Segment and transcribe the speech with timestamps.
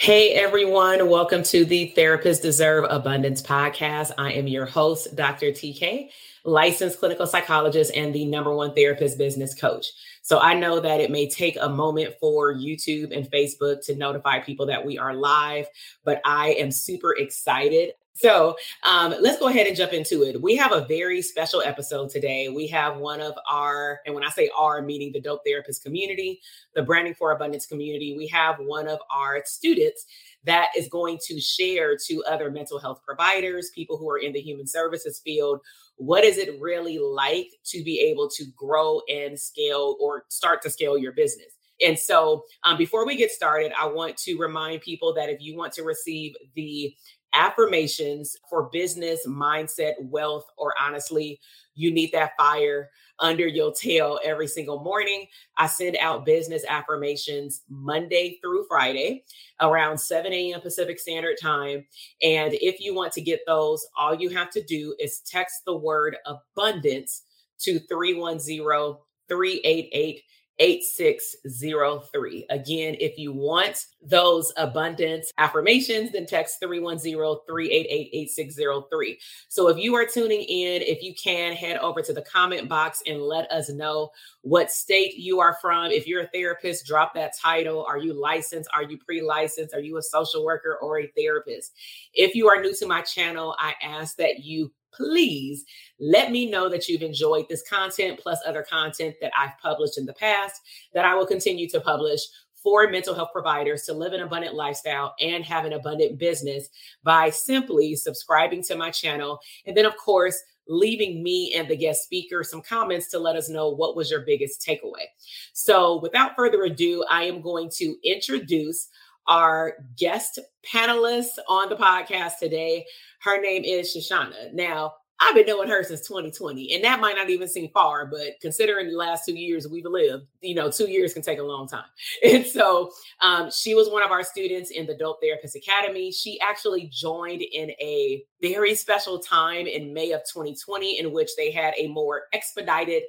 [0.00, 4.12] Hey everyone, welcome to the Therapists Deserve Abundance podcast.
[4.16, 5.48] I am your host, Dr.
[5.48, 6.08] TK,
[6.42, 9.88] licensed clinical psychologist and the number one therapist business coach.
[10.22, 14.38] So I know that it may take a moment for YouTube and Facebook to notify
[14.38, 15.66] people that we are live,
[16.02, 20.40] but I am super excited so um, let's go ahead and jump into it.
[20.42, 22.50] We have a very special episode today.
[22.50, 26.40] We have one of our, and when I say our, meaning the Dope Therapist community,
[26.74, 30.04] the Branding for Abundance community, we have one of our students
[30.44, 34.40] that is going to share to other mental health providers, people who are in the
[34.40, 35.60] human services field,
[35.96, 40.70] what is it really like to be able to grow and scale or start to
[40.70, 41.54] scale your business?
[41.82, 45.56] And so, um, before we get started, I want to remind people that if you
[45.56, 46.94] want to receive the
[47.32, 51.40] affirmations for business, mindset, wealth, or honestly,
[51.74, 55.26] you need that fire under your tail every single morning.
[55.56, 59.24] I send out business affirmations Monday through Friday
[59.60, 60.60] around 7 a.m.
[60.60, 61.84] Pacific Standard Time.
[62.22, 65.76] And if you want to get those, all you have to do is text the
[65.76, 67.22] word abundance
[67.60, 68.96] to 310
[69.28, 70.22] 388
[70.60, 72.46] 8603.
[72.50, 79.16] Again, if you want those abundance affirmations, then text 310-388-8603.
[79.48, 83.02] So if you are tuning in, if you can head over to the comment box
[83.06, 84.10] and let us know
[84.42, 85.90] what state you are from.
[85.90, 87.84] If you're a therapist, drop that title.
[87.84, 88.70] Are you licensed?
[88.72, 89.74] Are you pre-licensed?
[89.74, 91.72] Are you a social worker or a therapist?
[92.12, 95.64] If you are new to my channel, I ask that you please
[95.98, 100.06] let me know that you've enjoyed this content plus other content that I've published in
[100.06, 100.60] the past
[100.94, 102.20] that I will continue to publish
[102.62, 106.68] for mental health providers to live an abundant lifestyle and have an abundant business
[107.02, 109.40] by simply subscribing to my channel.
[109.66, 113.48] And then, of course, leaving me and the guest speaker some comments to let us
[113.48, 115.04] know what was your biggest takeaway.
[115.52, 118.88] So, without further ado, I am going to introduce
[119.26, 122.84] our guest panelist on the podcast today.
[123.20, 124.52] Her name is Shashanah.
[124.52, 128.40] Now, I've been knowing her since 2020, and that might not even seem far, but
[128.40, 131.68] considering the last two years we've lived, you know, two years can take a long
[131.68, 131.84] time.
[132.24, 136.10] And so um, she was one of our students in the Dope Therapist Academy.
[136.10, 141.50] She actually joined in a very special time in May of 2020, in which they
[141.50, 143.02] had a more expedited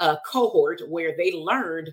[0.00, 1.90] uh, cohort where they learned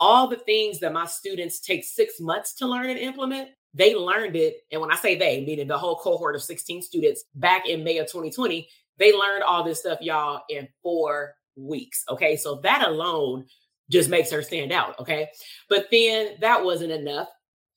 [0.00, 4.36] all the things that my students take six months to learn and implement they learned
[4.36, 4.58] it.
[4.70, 7.98] And when I say they, meaning the whole cohort of 16 students back in May
[7.98, 12.04] of 2020, they learned all this stuff, y'all, in four weeks.
[12.08, 12.36] Okay.
[12.36, 13.46] So that alone
[13.90, 14.98] just makes her stand out.
[15.00, 15.28] Okay.
[15.68, 17.28] But then that wasn't enough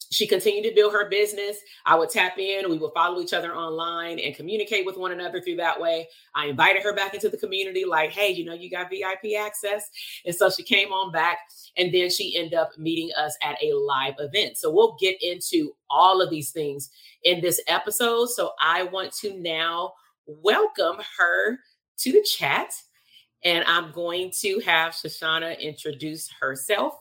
[0.10, 1.58] she continued to build her business.
[1.86, 5.42] I would tap in, we would follow each other online and communicate with one another
[5.42, 6.08] through that way.
[6.36, 9.90] I invited her back into the community, like, hey, you know, you got VIP access.
[10.26, 11.40] And so she came on back,
[11.76, 14.58] and then she ended up meeting us at a live event.
[14.58, 16.90] So we'll get into all of these things
[17.24, 18.30] in this episode.
[18.30, 19.94] So I want to now
[20.26, 21.60] welcome her
[22.00, 22.74] to the chat.
[23.44, 26.94] And I'm going to have Shashanah introduce herself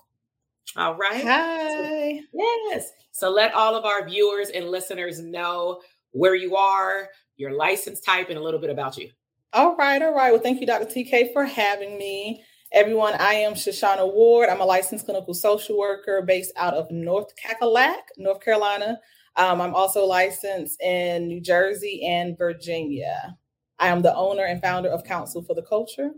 [0.76, 1.24] All right.
[1.24, 2.18] Hi.
[2.18, 2.90] So, yes.
[3.12, 5.80] So let all of our viewers and listeners know
[6.10, 9.10] where you are, your license type, and a little bit about you.
[9.54, 10.02] All right.
[10.02, 10.32] All right.
[10.32, 10.84] Well, thank you, Dr.
[10.84, 12.44] TK, for having me.
[12.72, 14.50] Everyone, I am Shashanah Ward.
[14.50, 18.98] I'm a licensed clinical social worker based out of North Cackalack, North Carolina.
[19.36, 23.36] Um, I'm also licensed in New Jersey and Virginia.
[23.78, 26.10] I am the owner and founder of Counsel for the Culture.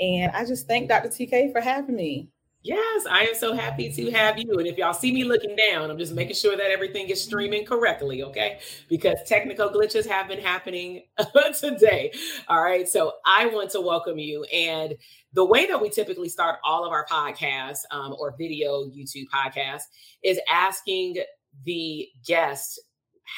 [0.00, 1.08] And I just thank Dr.
[1.08, 2.28] TK for having me.
[2.62, 4.58] Yes, I am so happy to have you.
[4.58, 7.64] And if y'all see me looking down, I'm just making sure that everything is streaming
[7.64, 8.58] correctly, okay?
[8.88, 11.04] Because technical glitches have been happening
[11.60, 12.12] today.
[12.48, 12.88] All right.
[12.88, 14.42] So I want to welcome you.
[14.52, 14.96] And
[15.32, 19.84] the way that we typically start all of our podcasts um, or video YouTube podcasts
[20.24, 21.18] is asking
[21.64, 22.80] the guests,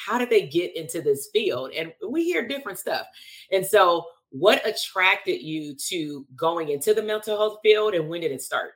[0.07, 1.71] how did they get into this field?
[1.77, 3.05] And we hear different stuff.
[3.51, 8.31] And so, what attracted you to going into the mental health field and when did
[8.31, 8.71] it start?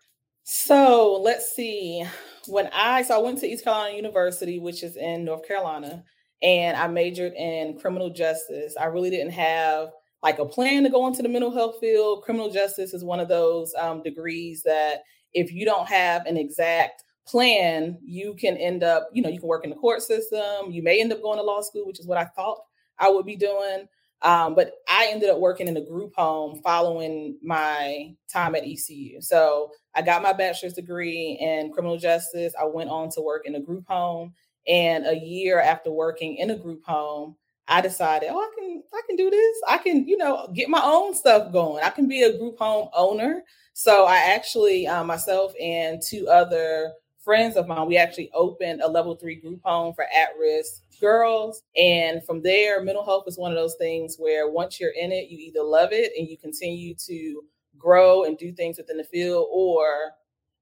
[0.45, 2.05] So let's see.
[2.47, 6.03] When I so I went to East Carolina University, which is in North Carolina,
[6.43, 8.75] and I majored in criminal justice.
[8.79, 9.89] I really didn't have
[10.21, 12.23] like a plan to go into the mental health field.
[12.23, 15.03] Criminal justice is one of those um, degrees that
[15.33, 19.49] if you don't have an exact plan, you can end up, you know, you can
[19.49, 20.71] work in the court system.
[20.71, 22.59] You may end up going to law school, which is what I thought
[22.99, 23.87] I would be doing.
[24.21, 29.21] Um, but I ended up working in a group home following my time at ECU.
[29.21, 32.53] So I got my bachelor's degree in criminal justice.
[32.59, 34.33] I went on to work in a group home.
[34.67, 37.35] And a year after working in a group home,
[37.67, 39.57] I decided, oh, I can, I can do this.
[39.67, 41.83] I can, you know, get my own stuff going.
[41.83, 43.43] I can be a group home owner.
[43.73, 46.93] So I actually, uh, myself and two other
[47.25, 51.63] friends of mine, we actually opened a level three group home for at-risk girls.
[51.75, 55.29] And from there, mental health is one of those things where once you're in it,
[55.29, 57.41] you either love it and you continue to
[57.77, 60.11] grow and do things within the field, or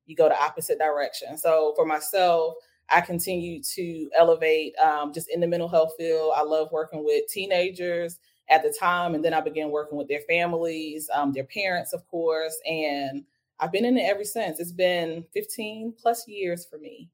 [0.06, 1.38] you go the opposite direction.
[1.38, 2.56] So for myself,
[2.90, 6.34] I continue to elevate um, just in the mental health field.
[6.36, 8.20] I love working with teenagers
[8.50, 12.08] at the time, and then I began working with their families, um, their parents, of
[12.08, 13.24] course, and
[13.64, 14.60] I've been in it ever since.
[14.60, 17.10] It's been 15 plus years for me.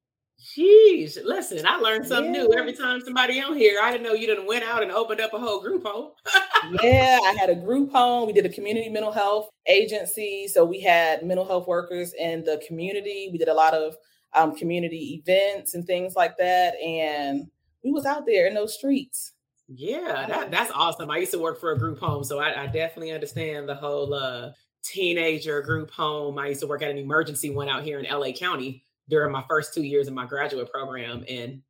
[0.57, 2.44] Jeez, listen, I learned something yeah.
[2.44, 3.80] new every time somebody on here.
[3.84, 6.12] I didn't know you didn't went out and opened up a whole group home.
[6.81, 8.25] yeah, I had a group home.
[8.25, 10.48] We did a community mental health agency.
[10.48, 13.30] So we had mental health workers in the community.
[13.31, 13.96] We did a lot of
[14.34, 16.74] um, community events and things like that.
[16.81, 17.48] And
[17.84, 19.34] we was out there in those streets.
[19.68, 21.12] Yeah, that, that's awesome.
[21.12, 24.16] I used to work for a group home, so I, I definitely understand the whole
[24.16, 24.50] uh,
[24.84, 26.38] teenager group home.
[26.38, 29.44] I used to work at an emergency one out here in LA County during my
[29.50, 31.24] first two years in my graduate program.
[31.28, 31.62] And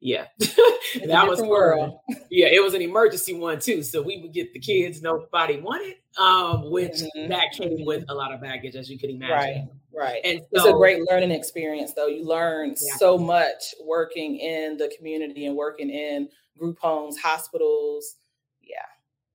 [0.00, 1.98] yeah, that was world.
[2.30, 3.82] Yeah, it was an emergency one too.
[3.82, 7.28] So we would get the kids nobody wanted, um, which mm-hmm.
[7.30, 9.34] that came with a lot of baggage, as you could imagine.
[9.34, 9.68] Right.
[9.96, 10.20] Right.
[10.24, 12.08] And so, it's a great learning experience though.
[12.08, 12.96] You learn yeah.
[12.96, 18.16] so much working in the community and working in group homes, hospitals.
[18.60, 18.84] Yeah.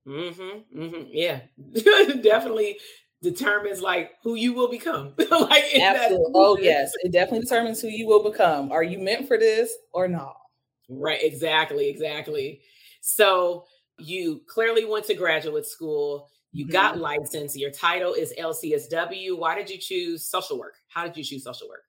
[0.10, 0.80] Mm-hmm.
[0.82, 1.04] mm-hmm.
[1.12, 1.42] Yeah.
[2.22, 2.80] Definitely
[3.22, 5.14] determines like who you will become.
[5.18, 6.32] like absolutely.
[6.34, 8.72] Oh yes, it definitely determines who you will become.
[8.72, 10.36] Are you meant for this or not?
[10.90, 11.22] Right.
[11.22, 11.90] Exactly.
[11.90, 12.62] Exactly.
[13.02, 13.66] So
[13.98, 16.30] you clearly went to graduate school.
[16.52, 16.72] You mm-hmm.
[16.72, 17.58] got licensed.
[17.58, 19.38] Your title is LCSW.
[19.38, 20.76] Why did you choose social work?
[20.88, 21.84] How did you choose social work?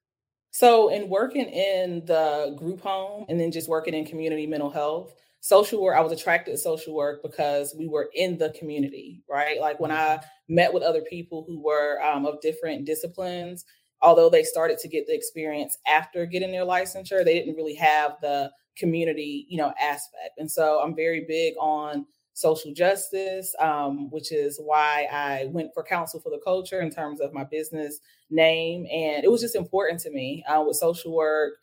[0.51, 5.15] So, in working in the group home and then just working in community mental health,
[5.41, 9.59] social work, I was attracted to social work because we were in the community, right?
[9.59, 10.55] Like when I mm-hmm.
[10.55, 13.65] met with other people who were um, of different disciplines,
[14.01, 18.15] although they started to get the experience after getting their licensure, they didn't really have
[18.21, 20.37] the community, you know, aspect.
[20.37, 25.83] And so I'm very big on social justice, um, which is why I went for
[25.83, 28.85] Counsel for the Culture in terms of my business name.
[28.91, 31.53] And it was just important to me uh, with social work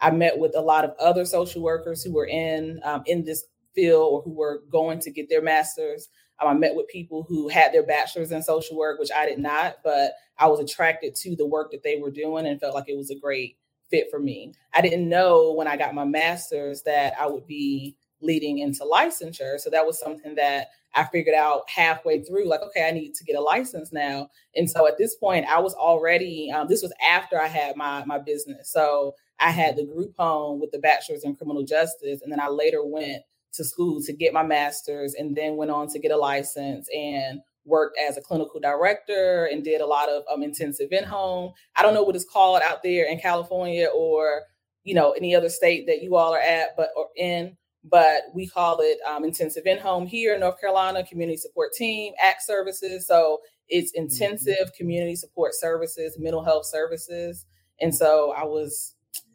[0.00, 3.44] I met with a lot of other social workers who were in um, in this
[3.74, 6.08] field or who were going to get their masters.
[6.40, 9.38] Um, I met with people who had their bachelors in social work, which I did
[9.38, 12.88] not, but I was attracted to the work that they were doing and felt like
[12.88, 13.56] it was a great
[13.90, 14.54] fit for me.
[14.74, 19.58] I didn't know when I got my master's that I would be leading into licensure.
[19.58, 23.24] So that was something that I figured out halfway through, like, okay, I need to
[23.24, 24.28] get a license now.
[24.54, 28.04] And so at this point, I was already, um, this was after I had my,
[28.04, 28.70] my business.
[28.70, 32.22] So I had the group home with the bachelor's in criminal justice.
[32.22, 33.22] And then I later went
[33.54, 37.40] to school to get my master's and then went on to get a license and
[37.64, 41.52] worked as a clinical director and did a lot of um, intensive in home.
[41.76, 44.42] I don't know what it's called out there in California or,
[44.84, 48.46] you know, any other state that you all are at, but or in, but we
[48.46, 53.06] call it um, intensive in home here in North Carolina, community support team, ACT services.
[53.06, 54.04] So it's mm-hmm.
[54.04, 54.76] intensive mm-hmm.
[54.76, 57.46] community support services, mental health services.
[57.80, 58.94] And so I was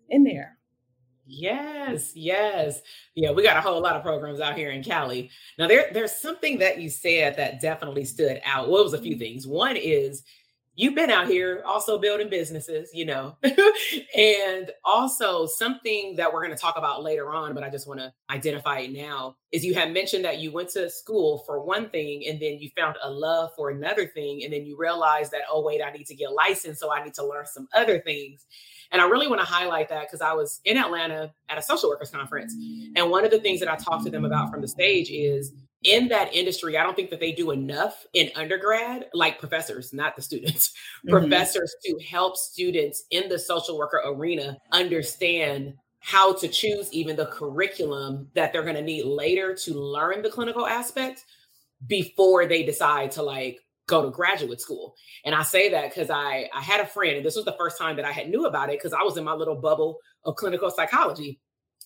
[0.09, 0.57] in there.
[1.25, 2.81] Yes, yes.
[3.15, 5.29] Yeah, we got a whole lot of programs out here in Cali.
[5.57, 8.69] Now there there's something that you said that definitely stood out.
[8.69, 9.19] Well, it was a few mm-hmm.
[9.19, 9.47] things.
[9.47, 10.23] One is
[10.75, 13.37] you've been out here also building businesses, you know,
[14.17, 17.99] and also something that we're going to talk about later on, but I just want
[17.99, 21.89] to identify it now is you have mentioned that you went to school for one
[21.89, 24.43] thing and then you found a love for another thing.
[24.43, 26.79] And then you realized that, oh, wait, I need to get licensed.
[26.79, 28.45] So I need to learn some other things.
[28.93, 31.89] And I really want to highlight that because I was in Atlanta at a social
[31.89, 32.55] workers conference.
[32.95, 35.51] And one of the things that I talked to them about from the stage is
[35.83, 40.15] in that industry, I don't think that they do enough in undergrad, like professors, not
[40.15, 40.73] the students,
[41.05, 41.09] mm-hmm.
[41.09, 47.25] professors to help students in the social worker arena understand how to choose even the
[47.27, 51.25] curriculum that they're going to need later to learn the clinical aspect
[51.87, 54.95] before they decide to like go to graduate school.
[55.25, 57.77] And I say that because I I had a friend, and this was the first
[57.77, 60.35] time that I had knew about it because I was in my little bubble of
[60.35, 61.39] clinical psychology.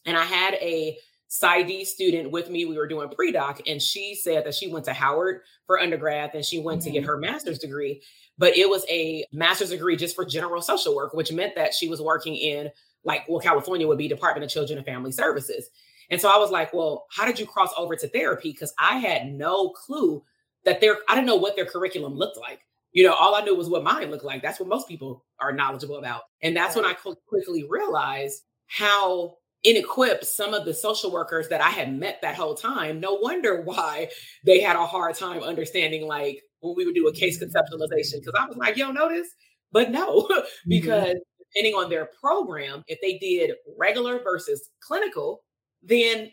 [0.06, 0.98] And I had a
[1.30, 2.66] PsyD student with me.
[2.66, 6.46] We were doing pre-doc, and she said that she went to Howard for undergrad and
[6.46, 6.88] she went mm-hmm.
[6.88, 7.10] to get mm-hmm.
[7.10, 8.02] her master's degree.
[8.38, 11.90] But it was a master's degree just for general social work, which meant that she
[11.90, 12.70] was working in
[13.04, 15.70] like well, California would be Department of Children and Family Services.
[16.10, 18.52] And so I was like, well, how did you cross over to therapy?
[18.52, 20.24] Because I had no clue
[20.68, 22.60] that their I didn't know what their curriculum looked like.
[22.92, 24.42] You know, all I knew was what mine looked like.
[24.42, 26.24] That's what most people are knowledgeable about.
[26.44, 31.70] And that's when I quickly realized how inequipped some of the social workers that I
[31.70, 33.00] had met that whole time.
[33.00, 34.10] No wonder why
[34.46, 37.46] they had a hard time understanding, like when we would do a case mm-hmm.
[37.46, 39.30] conceptualization, because I was like, you don't know this?
[39.72, 40.42] But no, mm-hmm.
[40.68, 41.44] because mm-hmm.
[41.54, 45.44] depending on their program, if they did regular versus clinical,
[45.82, 46.32] then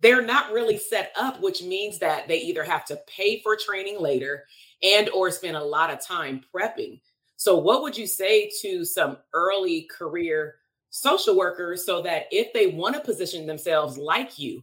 [0.00, 4.00] they're not really set up, which means that they either have to pay for training
[4.00, 4.44] later
[4.82, 7.00] and or spend a lot of time prepping.
[7.36, 10.56] So what would you say to some early career
[10.90, 14.62] social workers so that if they want to position themselves like you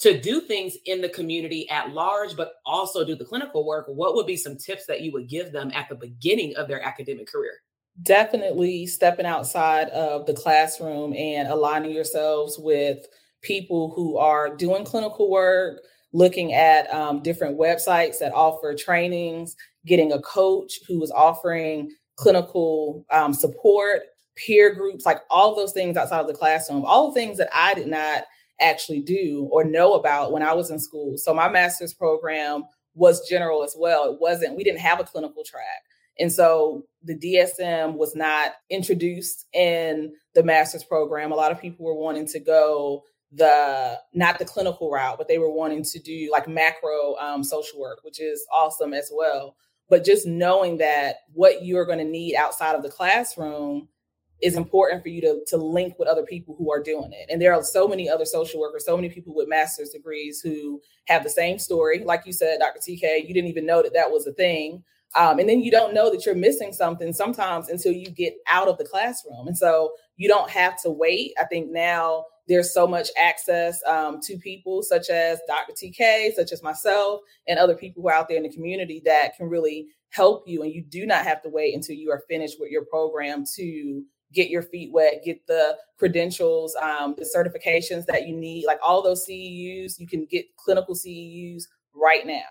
[0.00, 4.14] to do things in the community at large, but also do the clinical work, what
[4.14, 7.26] would be some tips that you would give them at the beginning of their academic
[7.28, 7.52] career?
[8.02, 13.06] Definitely stepping outside of the classroom and aligning yourselves with
[13.44, 15.80] people who are doing clinical work,
[16.12, 19.54] looking at um, different websites that offer trainings,
[19.86, 24.02] getting a coach who is offering clinical um, support
[24.36, 27.74] peer groups, like all those things outside of the classroom, all the things that I
[27.74, 28.24] did not
[28.60, 31.16] actually do or know about when I was in school.
[31.16, 34.12] So my master's program was general as well.
[34.12, 35.82] It wasn't, we didn't have a clinical track.
[36.18, 41.32] And so the DSM was not introduced in the master's program.
[41.32, 43.02] A lot of people were wanting to go
[43.34, 47.80] the not the clinical route, but they were wanting to do like macro um, social
[47.80, 49.56] work, which is awesome as well.
[49.88, 53.88] But just knowing that what you're going to need outside of the classroom
[54.42, 57.28] is important for you to, to link with other people who are doing it.
[57.30, 60.80] And there are so many other social workers, so many people with master's degrees who
[61.06, 62.02] have the same story.
[62.04, 62.80] Like you said, Dr.
[62.80, 64.82] TK, you didn't even know that that was a thing.
[65.14, 68.68] Um, and then you don't know that you're missing something sometimes until you get out
[68.68, 69.46] of the classroom.
[69.46, 71.32] And so you don't have to wait.
[71.40, 75.72] I think now there's so much access um, to people such as Dr.
[75.72, 79.36] TK, such as myself, and other people who are out there in the community that
[79.36, 80.62] can really help you.
[80.62, 84.02] And you do not have to wait until you are finished with your program to
[84.32, 89.02] get your feet wet, get the credentials, um, the certifications that you need, like all
[89.02, 89.98] those CEUs.
[89.98, 92.42] You can get clinical CEUs right now.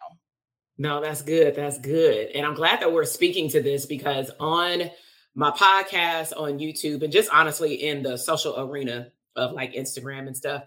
[0.77, 1.55] No, that's good.
[1.55, 2.29] That's good.
[2.29, 4.89] And I'm glad that we're speaking to this because on
[5.35, 10.35] my podcast, on YouTube, and just honestly in the social arena of like Instagram and
[10.35, 10.63] stuff,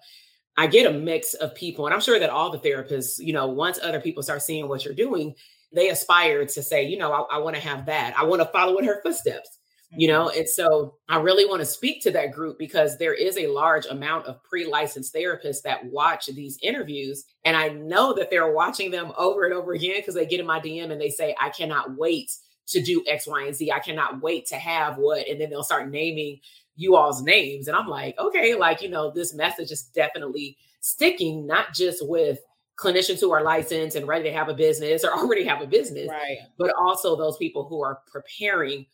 [0.57, 1.87] I get a mix of people.
[1.87, 4.85] And I'm sure that all the therapists, you know, once other people start seeing what
[4.85, 5.35] you're doing,
[5.73, 8.15] they aspire to say, you know, I, I want to have that.
[8.17, 9.59] I want to follow in her footsteps
[9.91, 10.17] you mm-hmm.
[10.17, 13.47] know and so i really want to speak to that group because there is a
[13.47, 18.91] large amount of pre-licensed therapists that watch these interviews and i know that they're watching
[18.91, 21.49] them over and over again because they get in my dm and they say i
[21.51, 22.33] cannot wait
[22.67, 25.63] to do x y and z i cannot wait to have what and then they'll
[25.63, 26.39] start naming
[26.77, 31.47] you all's names and i'm like okay like you know this message is definitely sticking
[31.47, 32.39] not just with
[32.79, 36.09] clinicians who are licensed and ready to have a business or already have a business
[36.09, 38.87] right but also those people who are preparing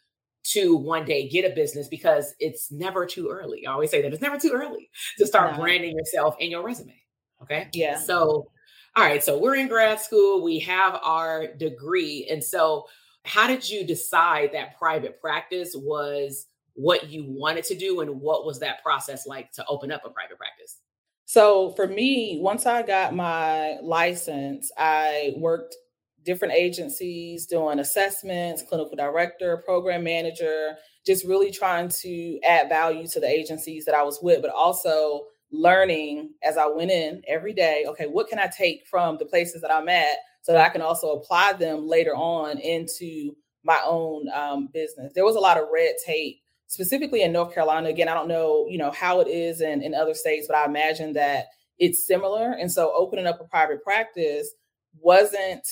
[0.44, 3.66] to one day get a business because it's never too early.
[3.66, 5.62] I always say that it's never too early to start no.
[5.62, 7.00] branding yourself in your resume.
[7.42, 7.68] Okay.
[7.72, 7.96] Yeah.
[7.96, 8.48] So,
[8.96, 9.22] all right.
[9.22, 12.26] So we're in grad school, we have our degree.
[12.30, 12.86] And so,
[13.24, 18.00] how did you decide that private practice was what you wanted to do?
[18.00, 20.78] And what was that process like to open up a private practice?
[21.24, 25.76] So, for me, once I got my license, I worked
[26.24, 33.20] different agencies doing assessments, clinical director, program manager, just really trying to add value to
[33.20, 37.84] the agencies that I was with, but also learning as I went in every day,
[37.88, 40.82] okay, what can I take from the places that I'm at so that I can
[40.82, 45.12] also apply them later on into my own um, business.
[45.14, 46.41] There was a lot of red tape,
[46.72, 47.90] specifically in North Carolina.
[47.90, 50.64] Again, I don't know, you know, how it is in, in other states, but I
[50.64, 51.48] imagine that
[51.78, 52.52] it's similar.
[52.52, 54.48] And so opening up a private practice
[54.98, 55.66] wasn't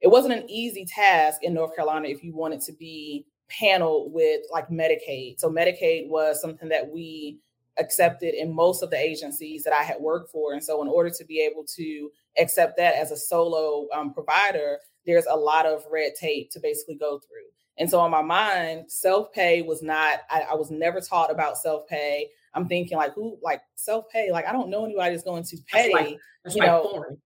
[0.00, 4.40] it wasn't an easy task in North Carolina if you wanted to be paneled with
[4.50, 5.38] like Medicaid.
[5.38, 7.38] So Medicaid was something that we
[7.78, 10.54] accepted in most of the agencies that I had worked for.
[10.54, 14.78] And so in order to be able to accept that as a solo um, provider,
[15.04, 17.50] there's a lot of red tape to basically go through.
[17.78, 22.28] And so on my mind, self-pay was not, I, I was never taught about self-pay.
[22.54, 25.90] I'm thinking like who like self-pay, like I don't know anybody that's going to pay,
[25.92, 27.18] that's like, that's you like know, foreign.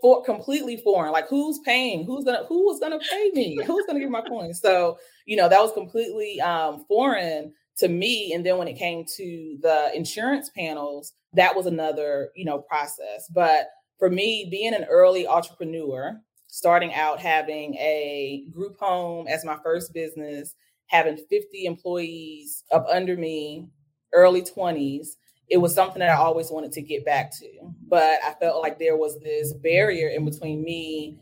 [0.00, 2.04] For completely foreign, like who's paying?
[2.04, 3.58] Who's gonna who is gonna pay me?
[3.66, 4.62] Who's gonna give my coins?
[4.62, 8.32] So you know that was completely um, foreign to me.
[8.32, 13.30] And then when it came to the insurance panels, that was another you know process.
[13.34, 19.56] But for me, being an early entrepreneur, starting out having a group home as my
[19.62, 20.54] first business,
[20.86, 23.68] having 50 employees up under me,
[24.12, 25.08] early 20s,
[25.48, 27.46] it was something that I always wanted to get back to.
[27.88, 31.18] But I felt like there was this barrier in between me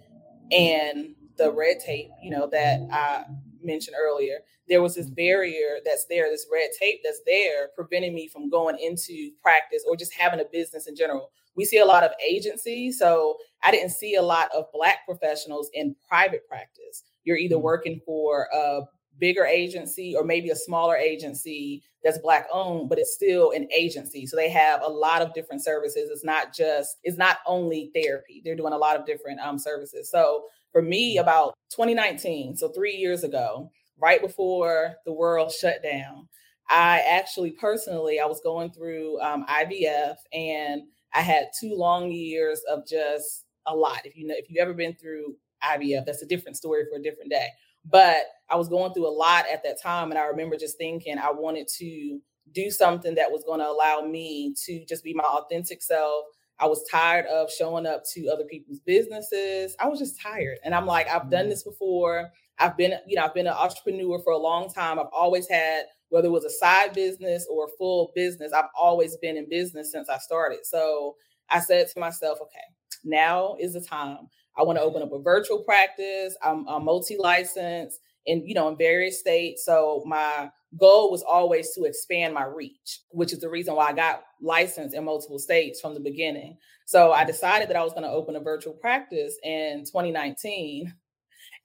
[0.50, 3.24] and the red tape, you know, that I
[3.62, 4.38] mentioned earlier.
[4.68, 8.78] There was this barrier that's there, this red tape that's there, preventing me from going
[8.78, 12.98] into practice or just having a business in general we see a lot of agencies.
[12.98, 17.02] So I didn't see a lot of Black professionals in private practice.
[17.24, 17.62] You're either mm.
[17.62, 18.82] working for a
[19.18, 24.26] bigger agency or maybe a smaller agency that's Black owned, but it's still an agency.
[24.26, 26.10] So they have a lot of different services.
[26.10, 30.10] It's not just, it's not only therapy, they're doing a lot of different um, services.
[30.10, 31.20] So for me, mm.
[31.20, 36.28] about 2019, so three years ago, right before the world shut down,
[36.68, 40.82] I actually personally, I was going through um, IVF and
[41.16, 44.00] I had two long years of just a lot.
[44.04, 47.02] If you know, if you've ever been through IVF, that's a different story for a
[47.02, 47.48] different day.
[47.84, 50.10] But I was going through a lot at that time.
[50.10, 52.20] And I remember just thinking I wanted to
[52.52, 56.26] do something that was going to allow me to just be my authentic self.
[56.58, 59.74] I was tired of showing up to other people's businesses.
[59.80, 60.58] I was just tired.
[60.64, 61.50] And I'm like, I've done mm-hmm.
[61.50, 62.30] this before.
[62.58, 64.98] I've been, you know, I've been an entrepreneur for a long time.
[64.98, 69.36] I've always had whether it was a side business or full business, I've always been
[69.36, 70.60] in business since I started.
[70.64, 71.16] So
[71.50, 72.58] I said to myself, okay,
[73.04, 74.28] now is the time.
[74.56, 76.36] I want to open up a virtual practice.
[76.42, 79.64] I'm, I'm multi-licensed in, you know, in various states.
[79.64, 83.92] So my goal was always to expand my reach, which is the reason why I
[83.92, 86.56] got licensed in multiple states from the beginning.
[86.86, 90.92] So I decided that I was going to open a virtual practice in 2019.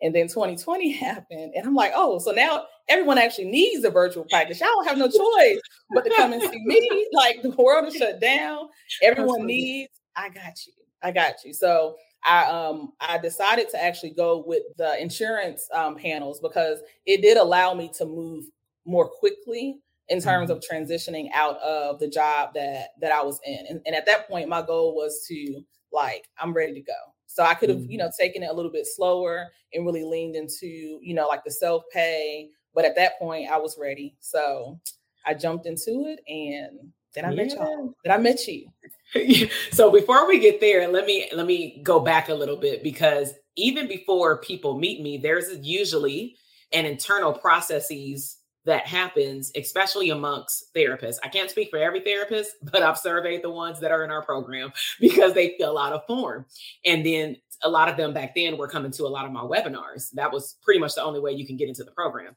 [0.01, 1.53] And then 2020 happened.
[1.55, 4.59] And I'm like, oh, so now everyone actually needs a virtual practice.
[4.59, 5.61] Y'all don't have no choice
[5.93, 7.07] but to come and see me.
[7.13, 8.69] Like the world is shut down.
[9.03, 10.73] Everyone needs, I got you.
[11.03, 11.53] I got you.
[11.53, 17.21] So I um I decided to actually go with the insurance um, panels because it
[17.21, 18.45] did allow me to move
[18.85, 20.57] more quickly in terms mm-hmm.
[20.57, 23.65] of transitioning out of the job that that I was in.
[23.69, 27.10] And, and at that point, my goal was to like I'm ready to go.
[27.33, 27.91] So I could have, mm-hmm.
[27.91, 30.67] you know, taken it a little bit slower and really leaned into,
[31.01, 32.49] you know, like the self pay.
[32.75, 34.15] But at that point, I was ready.
[34.19, 34.79] So
[35.25, 37.35] I jumped into it and then I yeah.
[37.35, 37.93] met y'all.
[38.03, 38.69] Then I met you.
[39.71, 43.33] so before we get there, let me let me go back a little bit because
[43.55, 46.35] even before people meet me, there's usually
[46.73, 51.17] an internal processes that happens, especially amongst therapists.
[51.23, 54.23] I can't speak for every therapist, but I've surveyed the ones that are in our
[54.23, 56.45] program because they fill out a form.
[56.85, 59.41] And then a lot of them back then were coming to a lot of my
[59.41, 60.11] webinars.
[60.13, 62.35] That was pretty much the only way you can get into the program.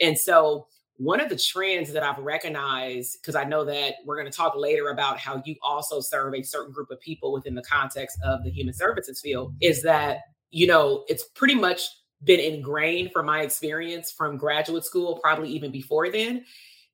[0.00, 4.30] And so one of the trends that I've recognized, because I know that we're going
[4.30, 7.62] to talk later about how you also serve a certain group of people within the
[7.62, 10.18] context of the human services field, is that,
[10.50, 11.82] you know, it's pretty much
[12.24, 16.44] been ingrained from my experience from graduate school, probably even before then,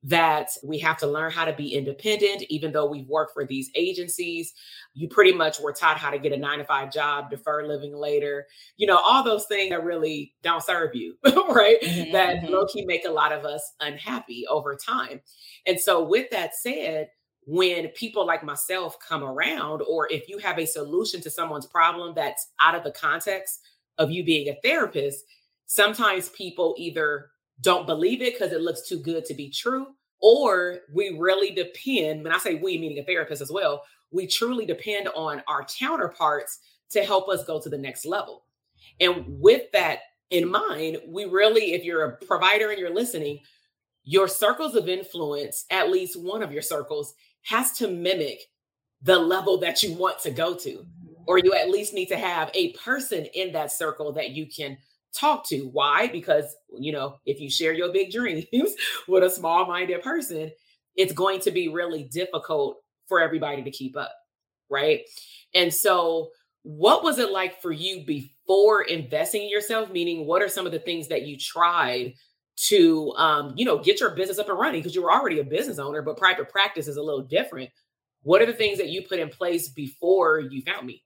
[0.03, 3.71] that we have to learn how to be independent, even though we've worked for these
[3.75, 4.55] agencies.
[4.95, 7.95] You pretty much were taught how to get a nine to five job, defer living
[7.95, 11.81] later, you know, all those things that really don't serve you, right?
[11.83, 12.53] Mm-hmm, that mm-hmm.
[12.53, 15.21] low key make a lot of us unhappy over time.
[15.67, 17.11] And so, with that said,
[17.47, 22.15] when people like myself come around, or if you have a solution to someone's problem
[22.15, 23.61] that's out of the context
[24.01, 25.25] of you being a therapist,
[25.67, 29.89] sometimes people either don't believe it because it looks too good to be true,
[30.21, 34.67] or we really depend, when I say we, meaning a therapist as well, we truly
[34.67, 36.59] depend on our counterparts
[36.91, 38.45] to help us go to the next level.
[38.99, 43.41] And with that in mind, we really, if you're a provider and you're listening,
[44.03, 48.41] your circles of influence, at least one of your circles, has to mimic
[49.03, 50.85] the level that you want to go to.
[51.31, 54.77] Or you at least need to have a person in that circle that you can
[55.15, 55.69] talk to.
[55.73, 56.09] Why?
[56.09, 58.75] Because, you know, if you share your big dreams
[59.07, 60.51] with a small minded person,
[60.97, 64.13] it's going to be really difficult for everybody to keep up.
[64.69, 65.03] Right.
[65.55, 66.31] And so,
[66.65, 69.89] what was it like for you before investing in yourself?
[69.93, 72.15] Meaning, what are some of the things that you tried
[72.67, 74.81] to, um, you know, get your business up and running?
[74.81, 77.71] Because you were already a business owner, but private practice is a little different.
[78.25, 81.05] What are the things that you put in place before you found me?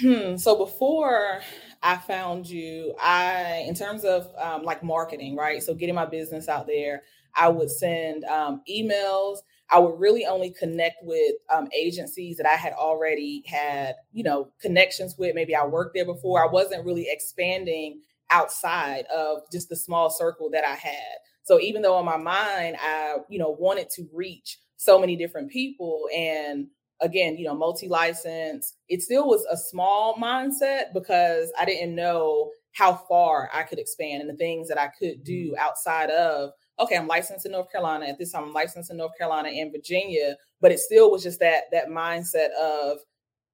[0.00, 0.36] Hmm.
[0.36, 1.42] So before
[1.82, 5.62] I found you, I, in terms of um, like marketing, right?
[5.62, 7.02] So getting my business out there,
[7.34, 9.38] I would send um, emails.
[9.70, 14.50] I would really only connect with um, agencies that I had already had, you know,
[14.60, 15.34] connections with.
[15.34, 16.42] Maybe I worked there before.
[16.42, 18.00] I wasn't really expanding
[18.30, 21.16] outside of just the small circle that I had.
[21.44, 25.50] So even though in my mind I, you know, wanted to reach so many different
[25.50, 26.68] people and
[27.02, 32.94] again, you know, multi-license, it still was a small mindset because I didn't know how
[32.94, 35.58] far I could expand and the things that I could do mm-hmm.
[35.58, 38.06] outside of okay, I'm licensed in North Carolina.
[38.06, 41.38] At this time, I'm licensed in North Carolina and Virginia, but it still was just
[41.40, 42.98] that that mindset of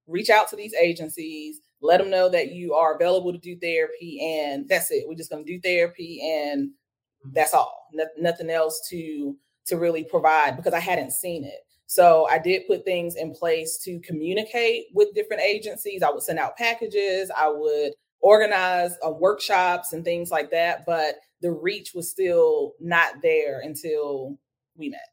[0.07, 4.21] reach out to these agencies, let them know that you are available to do therapy,
[4.23, 5.05] and that's it.
[5.07, 7.31] We're just going to do therapy, and mm-hmm.
[7.35, 7.89] that's all.
[7.93, 11.61] No, nothing else to to really provide because I hadn't seen it.
[11.89, 16.03] So I did put things in place to communicate with different agencies.
[16.03, 17.31] I would send out packages.
[17.35, 20.85] I would organize uh, workshops and things like that.
[20.85, 24.39] But the reach was still not there until
[24.77, 25.09] we met.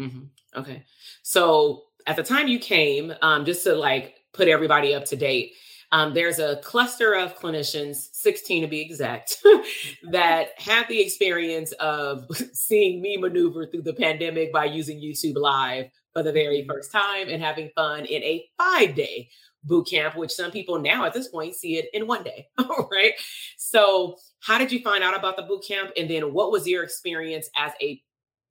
[0.00, 0.58] Mm-hmm.
[0.58, 0.82] Okay.
[1.22, 5.52] So at the time you came, um, just to like put everybody up to date,
[5.92, 9.36] um, there's a cluster of clinicians, 16 to be exact,
[10.10, 15.86] that had the experience of seeing me maneuver through the pandemic by using YouTube Live
[16.12, 19.28] for the very first time and having fun in a five day
[19.64, 22.48] boot camp, which some people now at this point see it in one day.
[22.90, 23.12] right.
[23.58, 25.90] So, how did you find out about the boot camp?
[25.96, 28.02] And then, what was your experience as a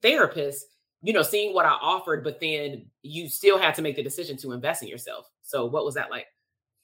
[0.02, 0.66] therapist?
[1.02, 4.38] You know, seeing what I offered, but then you still had to make the decision
[4.38, 5.30] to invest in yourself.
[5.44, 6.28] So, what was that like?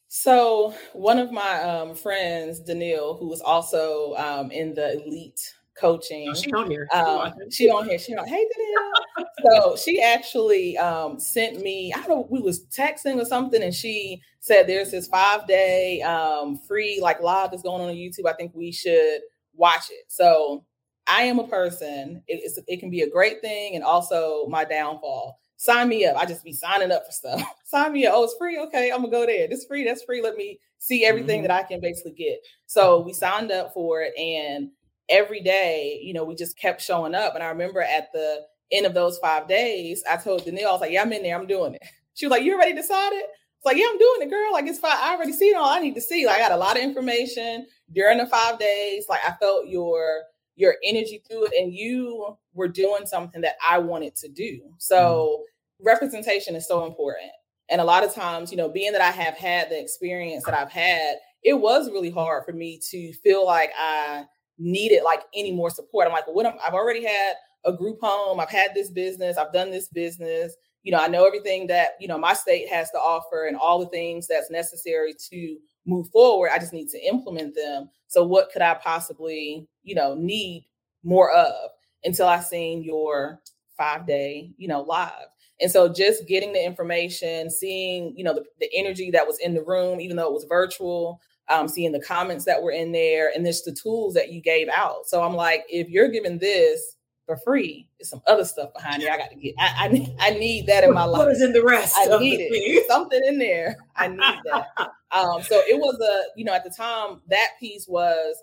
[0.08, 6.30] So, one of my um, friends, Danielle, who was also um, in the elite coaching.
[6.30, 6.88] Oh, she on here.
[6.94, 8.00] Um, she on here.
[8.00, 8.28] She on.
[8.28, 9.32] Hey, Danielle.
[9.44, 11.94] so she actually um, sent me.
[11.94, 12.28] I don't know.
[12.30, 17.22] We was texting or something, and she said there's this five day um, free like
[17.22, 18.28] live that's going on on YouTube.
[18.28, 19.22] I think we should
[19.54, 20.06] watch it.
[20.08, 20.64] So
[21.08, 22.24] I am a person.
[22.28, 25.40] It, it can be a great thing and also my downfall.
[25.58, 26.18] Sign me up.
[26.18, 27.42] I just be signing up for stuff.
[27.66, 28.14] Sign me up.
[28.16, 28.60] Oh, it's free.
[28.60, 29.48] Okay, I'm gonna go there.
[29.50, 29.86] It's free.
[29.86, 30.22] That's free.
[30.22, 31.48] Let me see everything mm-hmm.
[31.48, 32.40] that I can basically get.
[32.66, 34.70] So we signed up for it, and
[35.10, 37.36] every day, you know, we just kept showing up.
[37.36, 38.42] And I remember at the
[38.72, 41.38] end of those five days, I told Danielle, I was like, yeah, I'm in there,
[41.38, 41.84] I'm doing it.
[42.18, 43.24] She was like, You already decided?
[43.66, 44.54] It's like, yeah, I'm doing it, girl.
[44.54, 44.96] Like it's fine.
[44.96, 46.26] I already seen all I need to see.
[46.26, 49.08] Like I got a lot of information during the five days.
[49.10, 50.22] Like I felt your
[50.56, 54.62] your energy through it, and you were doing something that I wanted to do.
[54.78, 55.88] So mm-hmm.
[55.88, 57.32] representation is so important.
[57.68, 60.54] And a lot of times, you know, being that I have had the experience that
[60.54, 64.26] I've had, it was really hard for me to feel like I
[64.58, 66.08] needed like any more support.
[66.08, 67.34] I'm like, well, what am, I've already had
[67.66, 68.40] a group home.
[68.40, 69.38] I've had this business.
[69.38, 70.56] I've done this business.
[70.84, 73.80] You know, I know everything that, you know, my state has to offer and all
[73.80, 76.52] the things that's necessary to move forward.
[76.54, 77.90] I just need to implement them.
[78.08, 80.68] So what could I possibly, you know, need
[81.04, 81.72] more of
[82.04, 83.42] until I seen your
[83.76, 85.12] five day, you know, live.
[85.60, 89.54] And so just getting the information, seeing, you know, the, the energy that was in
[89.54, 93.32] the room, even though it was virtual, um, seeing the comments that were in there
[93.36, 95.08] and just the tools that you gave out.
[95.08, 99.10] So I'm like, if you're giving this for free, there's some other stuff behind it.
[99.10, 99.56] I got to get.
[99.58, 100.16] I, I need.
[100.20, 101.20] I need that in my life.
[101.20, 101.96] What is in the rest?
[101.98, 102.88] I need it.
[102.88, 103.78] Something in there.
[103.96, 104.68] I need that.
[105.12, 106.38] um, so it was a.
[106.38, 108.36] You know, at the time, that piece was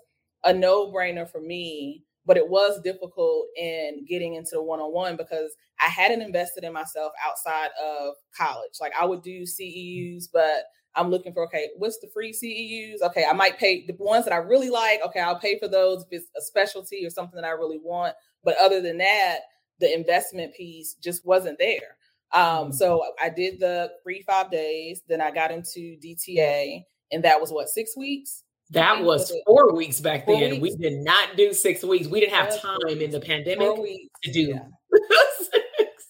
[0.43, 2.03] a no brainer for me.
[2.25, 6.63] But it was difficult in getting into the one on one because I hadn't invested
[6.63, 8.75] in myself outside of college.
[8.79, 10.63] Like I would do CEUs, but
[10.95, 13.05] I'm looking for okay, what's the free CEUs?
[13.07, 14.99] Okay, I might pay the ones that I really like.
[15.05, 18.15] Okay, I'll pay for those if it's a specialty or something that I really want.
[18.43, 19.39] But other than that,
[19.79, 21.97] the investment piece just wasn't there.
[22.31, 22.71] Um, mm-hmm.
[22.71, 27.51] so I did the free five days, then I got into DTA, and that was
[27.51, 28.43] what six weeks.
[28.71, 30.59] That was four weeks back four then.
[30.59, 30.77] Weeks?
[30.79, 32.07] We did not do six weeks.
[32.07, 33.75] We didn't have time in the pandemic
[34.23, 34.63] to do yeah.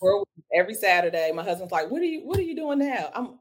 [0.56, 1.32] every Saturday.
[1.34, 2.22] My husband's like, "What are you?
[2.26, 3.39] What are you doing now?" I'm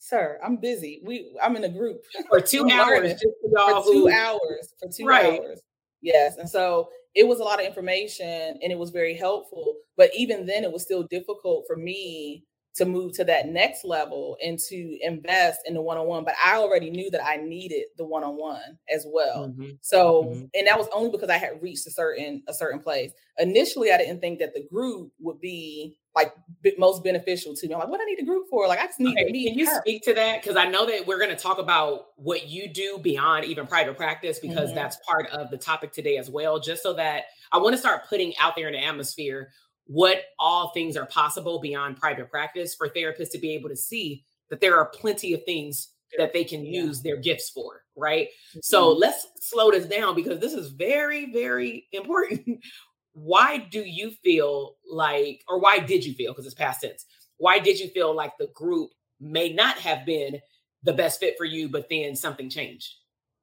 [0.00, 1.00] sir, I'm busy.
[1.04, 3.22] We I'm in a group for two hours.
[3.54, 4.74] for, for two hours.
[4.80, 5.40] For two right.
[5.40, 5.60] hours.
[6.02, 6.38] Yes.
[6.38, 9.76] And so it was a lot of information and it was very helpful.
[9.96, 14.36] But even then, it was still difficult for me to move to that next level
[14.44, 18.78] and to invest in the one-on-one but i already knew that i needed the one-on-one
[18.92, 19.70] as well mm-hmm.
[19.80, 20.44] so mm-hmm.
[20.54, 23.98] and that was only because i had reached a certain a certain place initially i
[23.98, 27.88] didn't think that the group would be like b- most beneficial to me i'm like
[27.88, 29.80] what i need a group for like i just need okay, to can you her.
[29.80, 32.98] speak to that because i know that we're going to talk about what you do
[33.02, 34.76] beyond even private practice because mm-hmm.
[34.76, 38.08] that's part of the topic today as well just so that i want to start
[38.08, 39.50] putting out there in the atmosphere
[39.86, 44.24] what all things are possible beyond private practice for therapists to be able to see
[44.50, 45.88] that there are plenty of things
[46.18, 46.82] that they can yeah.
[46.82, 48.28] use their gifts for, right?
[48.28, 48.60] Mm-hmm.
[48.62, 52.60] So let's slow this down because this is very, very important.
[53.12, 57.04] why do you feel like, or why did you feel, because it's past tense,
[57.38, 58.90] why did you feel like the group
[59.20, 60.40] may not have been
[60.82, 62.94] the best fit for you, but then something changed?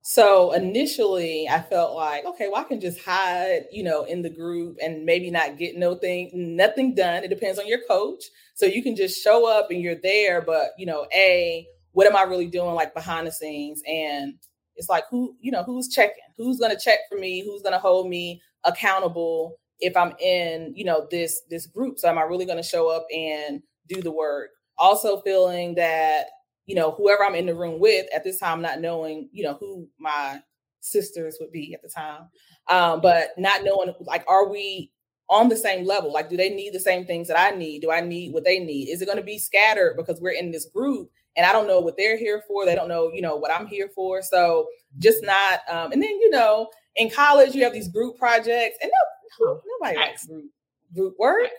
[0.09, 4.29] So initially, I felt like, okay, well, I can just hide, you know, in the
[4.29, 7.25] group and maybe not get no thing, nothing done.
[7.25, 8.23] It depends on your coach.
[8.55, 12.15] So you can just show up and you're there, but you know, a what am
[12.15, 13.81] I really doing, like behind the scenes?
[13.85, 14.35] And
[14.77, 16.23] it's like, who, you know, who's checking?
[16.37, 17.43] Who's going to check for me?
[17.43, 21.99] Who's going to hold me accountable if I'm in, you know, this this group?
[21.99, 24.51] So am I really going to show up and do the work?
[24.77, 26.27] Also feeling that
[26.67, 29.55] you know, whoever I'm in the room with at this time, not knowing, you know,
[29.59, 30.39] who my
[30.81, 32.29] sisters would be at the time.
[32.69, 34.91] Um, but not knowing like, are we
[35.29, 36.11] on the same level?
[36.11, 37.81] Like, do they need the same things that I need?
[37.81, 38.89] Do I need what they need?
[38.89, 41.79] Is it going to be scattered because we're in this group and I don't know
[41.79, 42.65] what they're here for?
[42.65, 44.21] They don't know, you know, what I'm here for.
[44.21, 44.67] So
[44.99, 48.91] just not, um, and then, you know, in college, you have these group projects and
[49.39, 50.45] no, nobody likes group,
[50.93, 51.49] group work.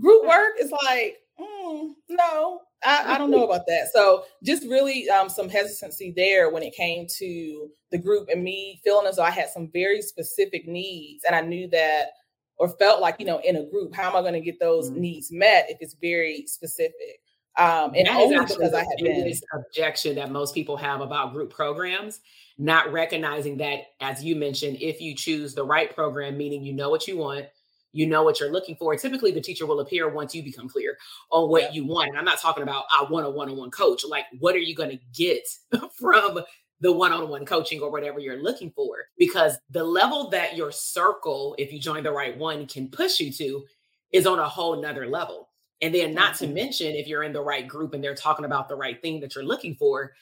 [0.00, 3.88] Group work is like, mm, no, I, I, don't know about that.
[3.92, 8.80] So just really um, some hesitancy there when it came to the group and me
[8.84, 11.24] feeling as though I had some very specific needs.
[11.24, 12.10] And I knew that
[12.56, 14.90] or felt like, you know, in a group, how am I going to get those
[14.90, 15.00] mm-hmm.
[15.00, 17.20] needs met if it's very specific?
[17.56, 21.52] Um, and that only because I had been objection that most people have about group
[21.52, 22.20] programs,
[22.56, 26.88] not recognizing that, as you mentioned, if you choose the right program, meaning you know
[26.88, 27.46] what you want,
[27.92, 28.94] you know what you're looking for.
[28.96, 30.96] Typically, the teacher will appear once you become clear
[31.30, 32.10] on what you want.
[32.10, 34.02] And I'm not talking about I want a one-on-one coach.
[34.06, 35.46] Like, what are you going to get
[35.98, 36.40] from
[36.80, 38.96] the one-on-one coaching or whatever you're looking for?
[39.18, 43.32] Because the level that your circle, if you join the right one, can push you
[43.32, 43.64] to,
[44.12, 45.48] is on a whole nother level.
[45.80, 46.54] And then, not to mm-hmm.
[46.54, 49.34] mention, if you're in the right group and they're talking about the right thing that
[49.34, 50.12] you're looking for,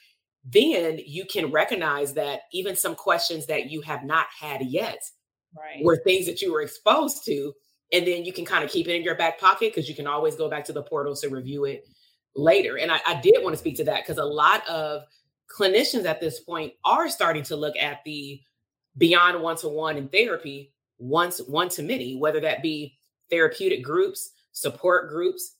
[0.45, 5.03] then you can recognize that even some questions that you have not had yet
[5.55, 5.83] right.
[5.83, 7.53] were things that you were exposed to.
[7.93, 10.07] And then you can kind of keep it in your back pocket because you can
[10.07, 11.85] always go back to the portal to review it
[12.35, 12.77] later.
[12.77, 15.03] And I, I did want to speak to that because a lot of
[15.49, 18.41] clinicians at this point are starting to look at the
[18.97, 22.97] beyond one to one in therapy, once one to many, whether that be
[23.29, 25.55] therapeutic groups, support groups,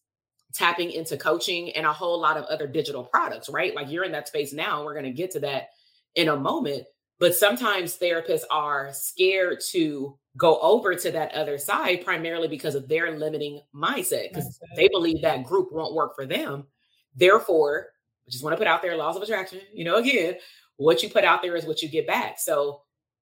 [0.54, 3.76] tapping into coaching, and a whole lot of other digital products, right?
[3.76, 4.84] Like you're in that space now.
[4.84, 5.70] We're going to get to that
[6.16, 6.84] in a moment.
[7.20, 12.88] But sometimes therapists are scared to go over to that other side primarily because of
[12.88, 16.68] their limiting mindset, because they believe that group won't work for them.
[17.16, 17.88] Therefore,
[18.28, 19.62] I just want to put out there laws of attraction.
[19.74, 20.36] You know, again,
[20.76, 22.40] what you put out there is what you get back.
[22.40, 22.82] So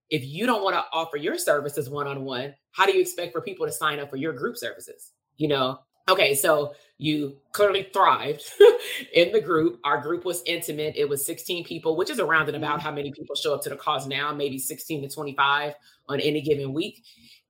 [0.10, 3.32] if you don't want to offer your services one on one, how do you expect
[3.32, 5.14] for people to sign up for your group services?
[5.38, 8.44] You know, Okay, so you clearly thrived
[9.14, 9.80] in the group.
[9.84, 10.96] Our group was intimate.
[10.96, 12.88] It was 16 people, which is around and about mm-hmm.
[12.88, 15.74] how many people show up to the cause now, maybe 16 to 25
[16.08, 17.04] on any given week.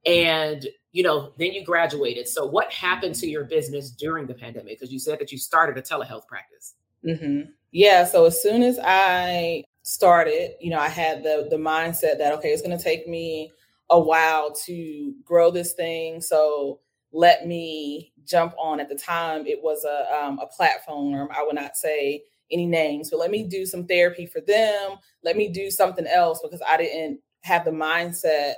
[0.05, 2.27] And, you know, then you graduated.
[2.27, 4.79] So what happened to your business during the pandemic?
[4.79, 6.75] Because you said that you started a telehealth practice.
[7.05, 7.51] Mm-hmm.
[7.71, 8.05] Yeah.
[8.05, 12.49] So as soon as I started, you know, I had the the mindset that okay,
[12.49, 13.51] it's going to take me
[13.89, 16.21] a while to grow this thing.
[16.21, 16.79] So
[17.15, 19.47] let me jump on at the time.
[19.47, 21.29] It was a, um, a platform.
[21.31, 24.97] I would not say any names but let me do some therapy for them.
[25.23, 28.53] Let me do something else because i didn't have the mindset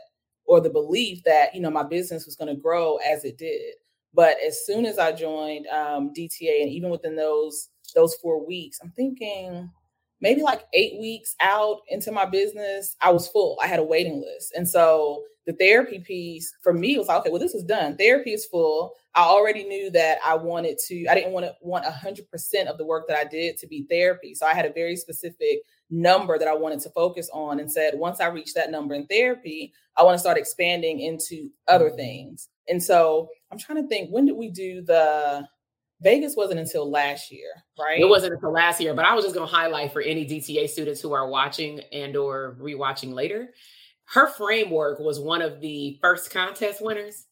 [0.46, 3.76] or the belief that you know my business was going to grow as it did.
[4.14, 8.80] But as soon as i joined um, dta and even within those those four weeks
[8.84, 9.70] i'm thinking
[10.22, 14.22] maybe like eight weeks out into my business i was full i had a waiting
[14.22, 17.96] list and so the therapy piece for me was like, okay, well, this is done.
[17.96, 18.94] Therapy is full.
[19.16, 22.86] I already knew that I wanted to, I didn't want to want 100% of the
[22.86, 24.36] work that I did to be therapy.
[24.36, 27.94] So I had a very specific number that I wanted to focus on and said,
[27.96, 31.96] once I reach that number in therapy, I want to start expanding into other mm-hmm.
[31.96, 32.50] things.
[32.68, 35.48] And so I'm trying to think, when did we do the,
[36.02, 38.00] Vegas wasn't until last year, right?
[38.00, 40.70] It wasn't until last year, but I was just going to highlight for any DTA
[40.70, 43.50] students who are watching and or rewatching later
[44.08, 47.26] her framework was one of the first contest winners.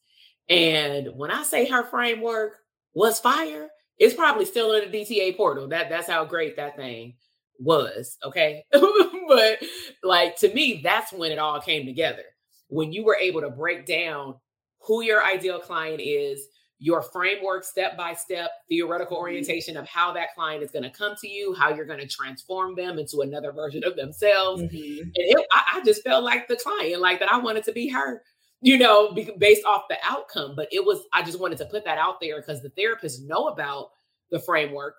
[0.48, 2.58] And when I say her framework
[2.94, 5.68] was fire, it's probably still in the DTA portal.
[5.68, 7.14] That that's how great that thing
[7.58, 8.18] was.
[8.22, 8.62] Okay.
[8.72, 9.58] but
[10.02, 12.24] like to me, that's when it all came together.
[12.68, 14.34] When you were able to break down
[14.80, 16.46] who your ideal client is,
[16.78, 21.14] your framework, step by step, theoretical orientation of how that client is going to come
[21.20, 24.62] to you, how you're going to transform them into another version of themselves.
[24.62, 25.02] Mm-hmm.
[25.02, 27.88] And it, I, I, just felt like the client, like that I wanted to be
[27.88, 28.22] her,
[28.60, 30.54] you know, based off the outcome.
[30.54, 33.48] But it was, I just wanted to put that out there because the therapists know
[33.48, 33.90] about
[34.30, 34.96] the framework.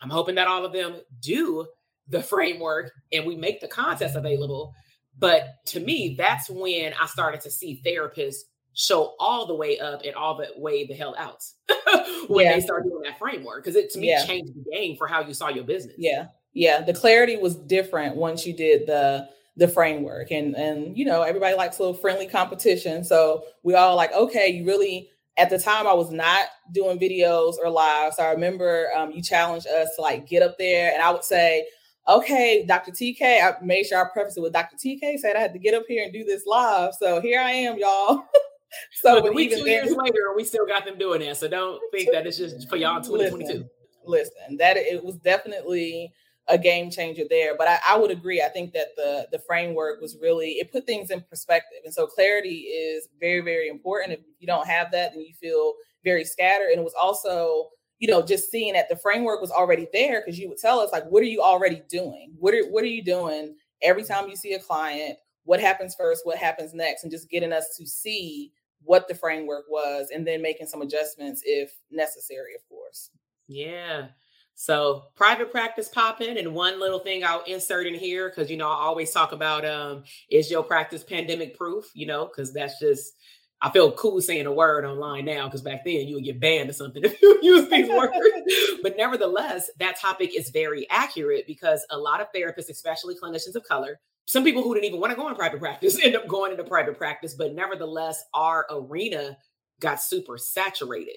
[0.00, 1.66] I'm hoping that all of them do
[2.08, 4.74] the framework and we make the contest available.
[5.16, 8.40] But to me, that's when I started to see therapists
[8.74, 11.42] show all the way up and all the way the hell out
[12.28, 12.54] when yeah.
[12.54, 14.24] they start doing that framework because it to me yeah.
[14.24, 18.16] changed the game for how you saw your business yeah yeah the clarity was different
[18.16, 22.26] once you did the the framework and and you know everybody likes a little friendly
[22.26, 26.98] competition so we all like okay you really at the time i was not doing
[26.98, 30.92] videos or live so i remember um, you challenged us to like get up there
[30.92, 31.64] and i would say
[32.08, 32.92] okay, Dr.
[32.92, 34.76] TK, I made sure I prefaced it with Dr.
[34.76, 36.94] TK said I had to get up here and do this live.
[36.94, 38.24] So here I am, y'all.
[38.92, 41.36] so but we two years later, we still got them doing that.
[41.36, 43.44] So don't think that it's just for y'all 2022.
[43.44, 43.70] Listen,
[44.06, 46.12] listen, that it was definitely
[46.48, 47.56] a game changer there.
[47.56, 48.42] But I, I, would agree.
[48.42, 51.78] I think that the the framework was really it put things in perspective.
[51.84, 54.12] And so clarity is very, very important.
[54.12, 56.70] If you don't have that, then you feel very scattered.
[56.70, 60.38] And it was also, you know, just seeing that the framework was already there because
[60.38, 62.32] you would tell us like, what are you already doing?
[62.38, 65.18] What are what are you doing every time you see a client?
[65.44, 66.24] What happens first?
[66.24, 67.04] What happens next?
[67.04, 68.52] And just getting us to see
[68.84, 73.10] what the framework was and then making some adjustments if necessary, of course.
[73.48, 74.08] Yeah.
[74.54, 78.68] So private practice popping and one little thing I'll insert in here because you know
[78.68, 83.12] I always talk about um is your practice pandemic proof, you know, because that's just
[83.60, 86.70] I feel cool saying a word online now because back then you would get banned
[86.70, 88.14] or something if you use these words.
[88.82, 93.64] but nevertheless, that topic is very accurate because a lot of therapists, especially clinicians of
[93.64, 96.52] color, some people who didn't even want to go in private practice end up going
[96.52, 99.36] into private practice, but nevertheless, our arena
[99.80, 101.16] got super saturated.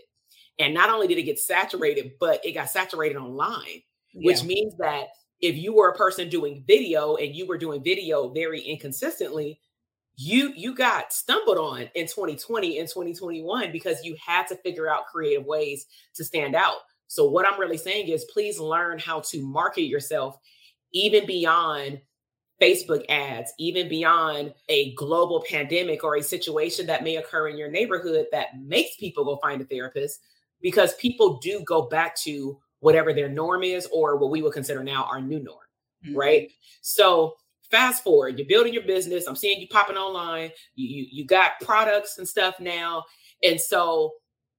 [0.60, 4.26] And not only did it get saturated, but it got saturated online, yeah.
[4.26, 8.30] which means that if you were a person doing video and you were doing video
[8.30, 9.60] very inconsistently,
[10.16, 15.06] you you got stumbled on in 2020 and 2021 because you had to figure out
[15.06, 16.78] creative ways to stand out.
[17.08, 20.38] So what I'm really saying is please learn how to market yourself
[20.92, 22.02] even beyond
[22.62, 27.70] Facebook ads, even beyond a global pandemic or a situation that may occur in your
[27.70, 30.22] neighborhood that makes people go find a therapist,
[30.62, 34.84] because people do go back to whatever their norm is or what we would consider
[34.84, 35.58] now our new norm,
[36.06, 36.16] mm-hmm.
[36.16, 36.52] right?
[36.82, 37.36] So
[37.70, 39.28] fast forward, you're building your business.
[39.28, 40.52] I'm seeing you popping online.
[40.76, 43.06] You, you you got products and stuff now,
[43.44, 44.14] and so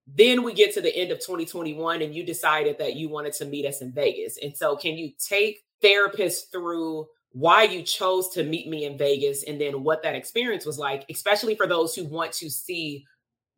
[0.07, 3.45] then we get to the end of 2021, and you decided that you wanted to
[3.45, 4.39] meet us in Vegas.
[4.43, 7.07] And so, can you take therapists through?
[7.33, 11.05] Why you chose to meet me in Vegas and then what that experience was like,
[11.11, 13.05] especially for those who want to see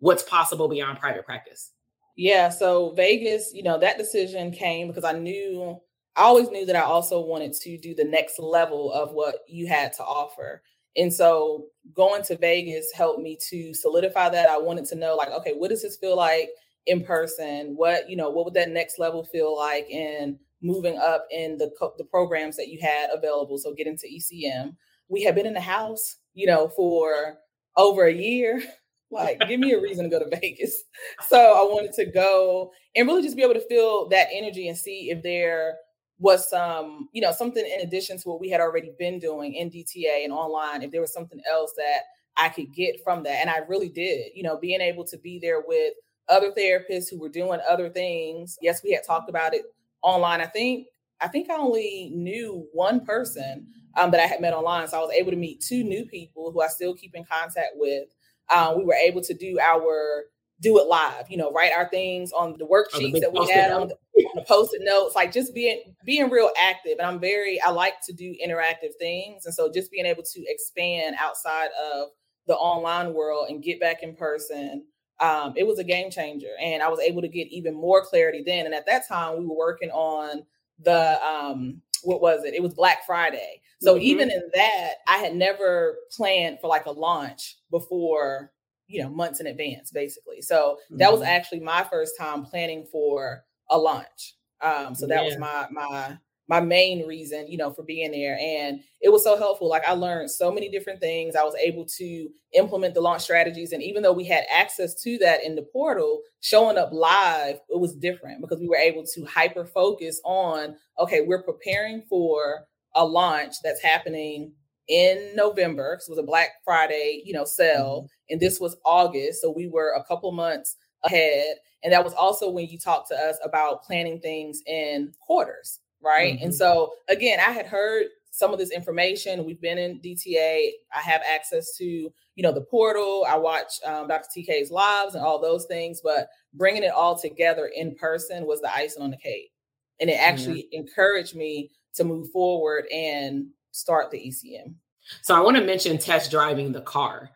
[0.00, 1.72] what's possible beyond private practice.
[2.16, 5.80] Yeah, so Vegas, you know, that decision came because I knew
[6.16, 9.68] I always knew that I also wanted to do the next level of what you
[9.68, 10.62] had to offer.
[10.96, 14.48] And so going to Vegas helped me to solidify that.
[14.48, 16.50] I wanted to know like, okay, what does this feel like
[16.87, 17.74] in person?
[17.76, 21.70] What, you know, what would that next level feel like and moving up in the
[21.99, 23.59] the programs that you had available.
[23.59, 24.77] So get into ECM.
[25.09, 27.38] We had been in the house, you know, for
[27.77, 28.62] over a year.
[29.11, 30.85] like, give me a reason to go to Vegas.
[31.29, 34.77] So I wanted to go and really just be able to feel that energy and
[34.77, 35.77] see if there
[36.18, 39.70] was some, you know, something in addition to what we had already been doing in
[39.70, 42.01] DTA and online, if there was something else that
[42.37, 43.40] I could get from that.
[43.40, 45.94] And I really did, you know, being able to be there with
[46.29, 48.59] other therapists who were doing other things.
[48.61, 49.62] Yes, we had talked about it
[50.02, 50.40] online.
[50.40, 50.86] I think
[51.20, 53.66] I think I only knew one person
[53.98, 56.52] um, that I had met online, so I was able to meet two new people
[56.52, 58.08] who I still keep in contact with.
[58.54, 60.25] Um, we were able to do our
[60.60, 63.72] do it live, you know, write our things on the worksheets oh, that we had
[63.72, 66.96] on the, on the post-it notes, like just being being real active.
[66.98, 70.44] And I'm very I like to do interactive things, and so just being able to
[70.46, 72.08] expand outside of
[72.46, 74.85] the online world and get back in person
[75.21, 76.52] um, it was a game changer.
[76.60, 78.66] And I was able to get even more clarity then.
[78.66, 80.44] And at that time, we were working on
[80.83, 82.54] the, um, what was it?
[82.54, 83.60] It was Black Friday.
[83.83, 84.04] So mm-hmm.
[84.04, 88.52] even in that, I had never planned for like a launch before,
[88.88, 90.40] you know, months in advance, basically.
[90.42, 90.98] So mm-hmm.
[90.98, 91.31] that was mm-hmm.
[91.31, 94.35] actually my first time planning for a launch.
[94.62, 95.29] Um, so that yeah.
[95.29, 96.18] was my my
[96.51, 98.37] my main reason, you know, for being there.
[98.37, 99.69] And it was so helpful.
[99.69, 101.37] Like I learned so many different things.
[101.37, 103.71] I was able to implement the launch strategies.
[103.71, 107.79] And even though we had access to that in the portal, showing up live, it
[107.79, 112.65] was different because we were able to hyper focus on, okay, we're preparing for
[112.96, 114.53] a launch that's happening
[114.88, 118.01] in November it was a Black Friday, you know, sale.
[118.03, 118.33] Mm-hmm.
[118.33, 119.40] And this was August.
[119.40, 121.59] So we were a couple months ahead.
[121.85, 126.35] And that was also when you talked to us about planning things in quarters right?
[126.35, 126.44] Mm-hmm.
[126.44, 129.44] And so again, I had heard some of this information.
[129.44, 130.71] We've been in DTA.
[130.94, 133.27] I have access to, you know, the portal.
[133.29, 134.29] I watch um, Dr.
[134.37, 138.73] TK's lives and all those things, but bringing it all together in person was the
[138.75, 139.53] icing on the cake.
[140.01, 140.83] And it actually mm-hmm.
[140.87, 144.75] encouraged me to move forward and start the ECM.
[145.23, 147.31] So I want to mention test driving the car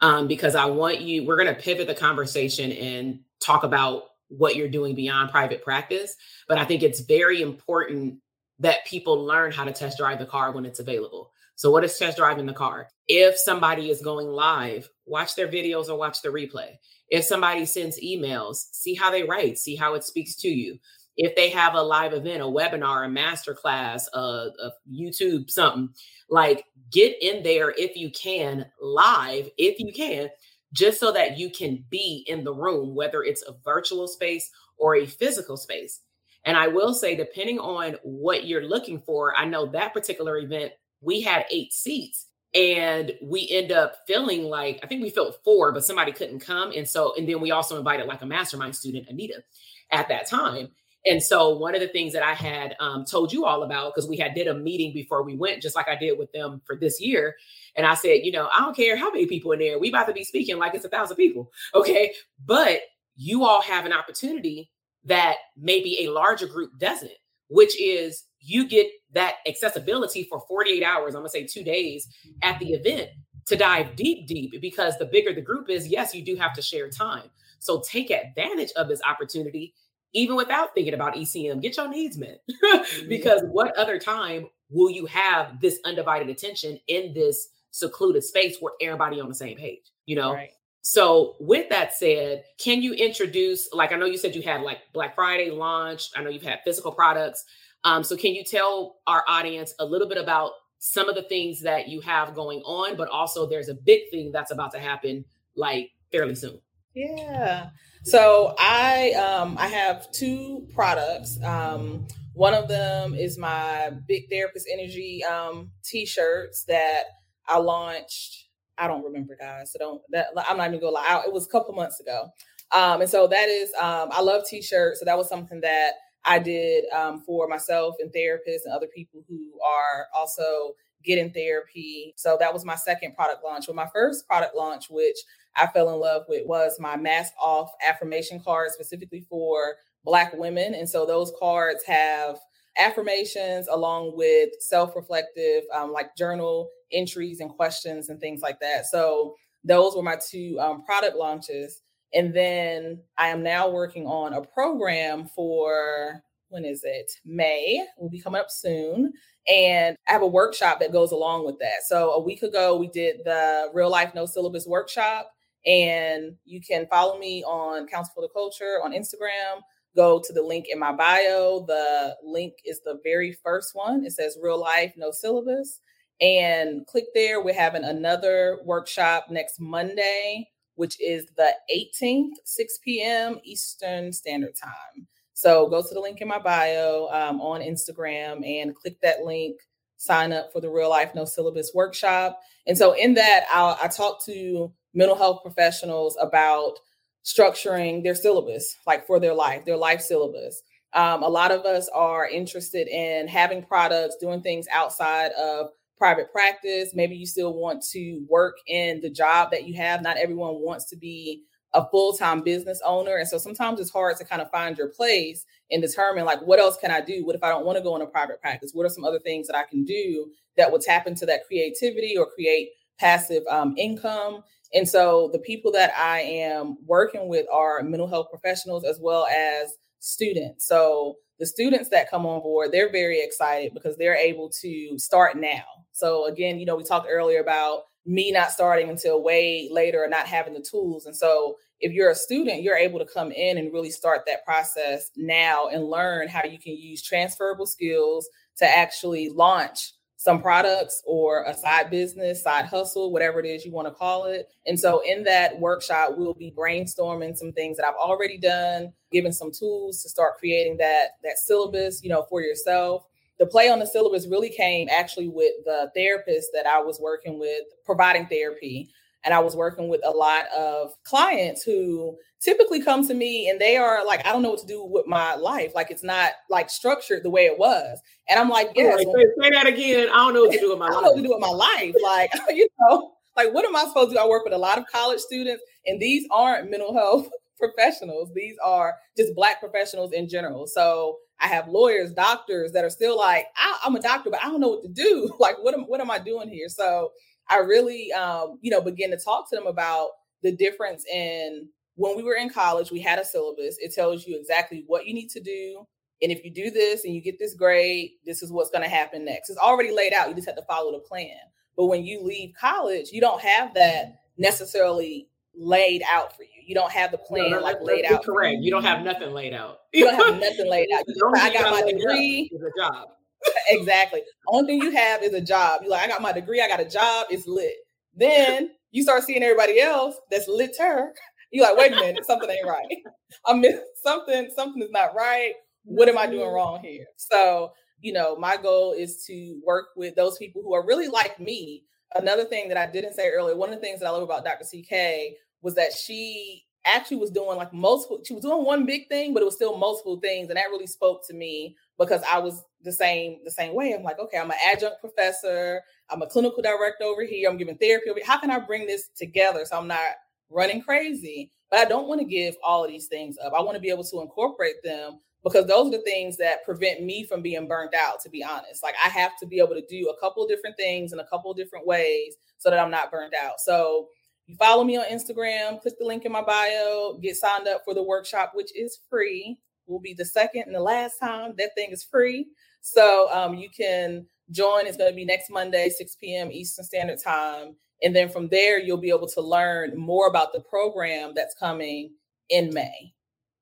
[0.00, 4.56] um, because I want you, we're going to pivot the conversation and talk about what
[4.56, 6.16] you're doing beyond private practice.
[6.46, 8.18] But I think it's very important
[8.58, 11.32] that people learn how to test drive the car when it's available.
[11.54, 12.88] So, what is test driving the car?
[13.08, 16.76] If somebody is going live, watch their videos or watch the replay.
[17.08, 20.78] If somebody sends emails, see how they write, see how it speaks to you.
[21.16, 25.88] If they have a live event, a webinar, a master class, a, a YouTube, something
[26.30, 30.28] like get in there if you can, live if you can,
[30.72, 34.96] just so that you can be in the room, whether it's a virtual space or
[34.96, 36.00] a physical space.
[36.44, 40.72] And I will say, depending on what you're looking for, I know that particular event,
[41.00, 45.72] we had eight seats and we end up feeling like, I think we felt four,
[45.72, 46.72] but somebody couldn't come.
[46.74, 49.42] And so, and then we also invited like a mastermind student, Anita,
[49.90, 50.68] at that time.
[51.06, 54.08] And so one of the things that I had um, told you all about, because
[54.08, 56.76] we had did a meeting before we went, just like I did with them for
[56.76, 57.36] this year.
[57.78, 60.08] And I said, you know, I don't care how many people in there, we about
[60.08, 61.50] to be speaking like it's a thousand people.
[61.74, 62.12] Okay.
[62.44, 62.80] But
[63.14, 64.70] you all have an opportunity
[65.04, 67.12] that maybe a larger group doesn't,
[67.48, 72.08] which is you get that accessibility for 48 hours, I'm gonna say two days
[72.42, 73.10] at the event
[73.46, 76.62] to dive deep, deep, because the bigger the group is, yes, you do have to
[76.62, 77.30] share time.
[77.60, 79.72] So take advantage of this opportunity
[80.14, 82.42] even without thinking about ECM, get your needs met.
[82.68, 83.08] Mm-hmm.
[83.08, 88.72] because what other time will you have this undivided attention in this secluded space where
[88.80, 90.32] everybody on the same page, you know?
[90.32, 90.50] Right.
[90.80, 94.78] So with that said, can you introduce, like I know you said you had like
[94.94, 97.44] Black Friday launch, I know you've had physical products.
[97.84, 101.60] Um, so can you tell our audience a little bit about some of the things
[101.62, 105.24] that you have going on, but also there's a big thing that's about to happen
[105.56, 106.60] like fairly soon?
[106.94, 107.70] Yeah.
[108.04, 111.38] So I um I have two products.
[111.42, 117.04] Um one of them is my Big Therapist Energy um t-shirts that
[117.48, 118.48] I launched.
[118.76, 119.72] I don't remember guys.
[119.72, 121.22] So don't that I'm not even gonna lie.
[121.26, 122.28] It was a couple months ago.
[122.74, 125.00] Um and so that is um I love t-shirts.
[125.00, 125.92] So that was something that
[126.24, 130.74] I did um for myself and therapists and other people who are also
[131.04, 132.12] getting therapy.
[132.16, 133.66] So that was my second product launch.
[133.66, 135.16] Well, my first product launch, which
[135.56, 140.74] I fell in love with was my mask off affirmation card specifically for Black women.
[140.74, 142.38] And so those cards have
[142.76, 148.86] affirmations along with self reflective, um, like journal entries and questions and things like that.
[148.86, 151.82] So those were my two um, product launches.
[152.14, 157.10] And then I am now working on a program for when is it?
[157.24, 159.12] May will be coming up soon.
[159.46, 161.82] And I have a workshop that goes along with that.
[161.86, 165.30] So a week ago, we did the real life no syllabus workshop.
[165.66, 169.60] And you can follow me on Counsel for the Culture on Instagram.
[169.98, 171.64] Go to the link in my bio.
[171.66, 174.04] The link is the very first one.
[174.04, 175.80] It says real life, no syllabus.
[176.20, 177.42] And click there.
[177.42, 183.40] We're having another workshop next Monday, which is the 18th, 6 p.m.
[183.42, 185.08] Eastern Standard Time.
[185.34, 189.56] So go to the link in my bio um, on Instagram and click that link.
[189.96, 192.38] Sign up for the real life no syllabus workshop.
[192.68, 196.78] And so in that, I'll, I talk to mental health professionals about
[197.24, 200.62] structuring their syllabus, like for their life, their life syllabus.
[200.94, 206.32] Um, a lot of us are interested in having products, doing things outside of private
[206.32, 206.92] practice.
[206.94, 210.00] Maybe you still want to work in the job that you have.
[210.00, 211.42] Not everyone wants to be
[211.74, 215.44] a full-time business owner and so sometimes it's hard to kind of find your place
[215.70, 217.94] and determine like what else can i do what if i don't want to go
[217.94, 221.06] into private practice what are some other things that i can do that will tap
[221.06, 224.42] into that creativity or create passive um, income
[224.74, 229.26] and so the people that i am working with are mental health professionals as well
[229.26, 234.50] as students so the students that come on board they're very excited because they're able
[234.50, 239.22] to start now so again you know we talked earlier about me not starting until
[239.22, 241.04] way later or not having the tools.
[241.04, 244.44] And so if you're a student, you're able to come in and really start that
[244.44, 251.00] process now and learn how you can use transferable skills to actually launch some products
[251.06, 254.48] or a side business, side hustle, whatever it is you want to call it.
[254.66, 259.30] And so in that workshop, we'll be brainstorming some things that I've already done, giving
[259.30, 263.04] some tools to start creating that that syllabus, you know, for yourself.
[263.38, 267.38] The play on the syllabus really came actually with the therapist that I was working
[267.38, 268.90] with providing therapy.
[269.24, 273.60] And I was working with a lot of clients who typically come to me and
[273.60, 275.72] they are like, I don't know what to do with my life.
[275.74, 278.00] Like it's not like structured the way it was.
[278.28, 279.04] And I'm like, yes.
[279.04, 280.08] Right, say, that again.
[280.08, 281.02] I don't know what to do with my I life.
[281.02, 281.94] know what to do with my life.
[282.02, 284.20] Like, you know, like what am I supposed to do?
[284.20, 288.30] I work with a lot of college students, and these aren't mental health professionals.
[288.34, 290.66] These are just black professionals in general.
[290.66, 294.48] So I have lawyers, doctors that are still like, I, am a doctor, but I
[294.48, 295.32] don't know what to do.
[295.38, 296.68] Like, what am what am I doing here?
[296.68, 297.12] So
[297.50, 300.10] I really, um, you know, begin to talk to them about
[300.42, 301.68] the difference in
[301.98, 303.76] when we were in college, we had a syllabus.
[303.80, 305.86] It tells you exactly what you need to do.
[306.22, 308.88] And if you do this and you get this grade, this is what's going to
[308.88, 309.50] happen next.
[309.50, 310.28] It's already laid out.
[310.28, 311.36] You just have to follow the plan.
[311.76, 316.62] But when you leave college, you don't have that necessarily laid out for you.
[316.64, 318.24] You don't have the plan no, like laid out.
[318.24, 318.58] Correct.
[318.58, 318.66] You.
[318.66, 319.78] you don't have nothing laid out.
[319.92, 321.04] you don't have nothing laid out.
[321.36, 322.50] I got my degree.
[322.52, 323.08] Is a job.
[323.68, 324.22] exactly.
[324.48, 325.82] Only thing you have is a job.
[325.82, 326.60] You like, I got my degree.
[326.60, 327.26] I got a job.
[327.30, 327.74] It's lit.
[328.14, 331.12] Then you start seeing everybody else that's litter.
[331.50, 332.86] You're like, wait a minute, something ain't right.
[333.46, 335.54] I mean, something, something is not right.
[335.84, 336.54] What am I doing mm-hmm.
[336.54, 337.06] wrong here?
[337.16, 341.40] So, you know, my goal is to work with those people who are really like
[341.40, 341.84] me.
[342.14, 344.44] Another thing that I didn't say earlier, one of the things that I love about
[344.44, 344.64] Dr.
[344.64, 345.30] TK
[345.62, 349.42] was that she actually was doing like multiple, she was doing one big thing, but
[349.42, 350.48] it was still multiple things.
[350.48, 353.92] And that really spoke to me because I was the same, the same way.
[353.92, 357.76] I'm like, okay, I'm an adjunct professor, I'm a clinical director over here, I'm giving
[357.76, 358.26] therapy over here.
[358.26, 360.12] How can I bring this together so I'm not
[360.50, 361.50] running crazy.
[361.70, 363.52] But I don't want to give all of these things up.
[363.52, 367.02] I want to be able to incorporate them because those are the things that prevent
[367.02, 368.82] me from being burnt out, to be honest.
[368.82, 371.52] Like I have to be able to do a couple different things in a couple
[371.54, 373.60] different ways so that I'm not burnt out.
[373.60, 374.08] So
[374.46, 377.94] you follow me on Instagram, click the link in my bio, get signed up for
[377.94, 379.58] the workshop, which is free.
[379.86, 382.46] Will be the second and the last time that thing is free.
[382.80, 384.86] So um, you can join.
[384.86, 386.50] It's going to be next Monday, 6 p.m.
[386.50, 387.76] Eastern Standard Time.
[388.02, 392.12] And then from there, you'll be able to learn more about the program that's coming
[392.48, 393.12] in May.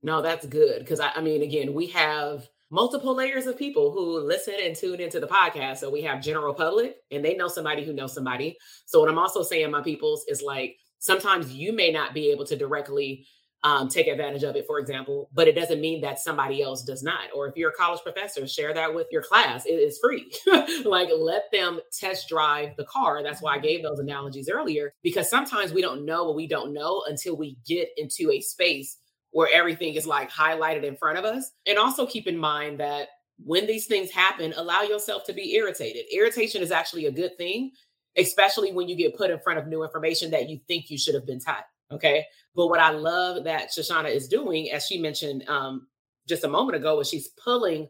[0.03, 0.81] No, that's good.
[0.81, 5.01] Because I, I, mean, again, we have multiple layers of people who listen and tune
[5.01, 5.79] into the podcast.
[5.79, 8.57] So we have general public and they know somebody who knows somebody.
[8.85, 12.45] So what I'm also saying, my peoples, is like sometimes you may not be able
[12.47, 13.27] to directly
[13.67, 17.03] um, take advantage of it, for example, but it doesn't mean that somebody else does
[17.03, 17.25] not.
[17.35, 19.67] Or if you're a college professor, share that with your class.
[19.67, 20.33] It is free.
[20.85, 23.25] like let them test drive the car.
[23.25, 26.73] That's why I gave those analogies earlier, because sometimes we don't know what we don't
[26.73, 28.99] know until we get into a space
[29.33, 31.51] where everything is like highlighted in front of us.
[31.67, 33.09] And also keep in mind that
[33.45, 36.05] when these things happen, allow yourself to be irritated.
[36.14, 37.73] Irritation is actually a good thing,
[38.17, 41.17] especially when you get put in front of new information that you think you should
[41.17, 41.64] have been taught.
[41.93, 42.24] Okay.
[42.55, 45.87] But what I love that Shashanah is doing, as she mentioned um,
[46.28, 47.89] just a moment ago, is she's pulling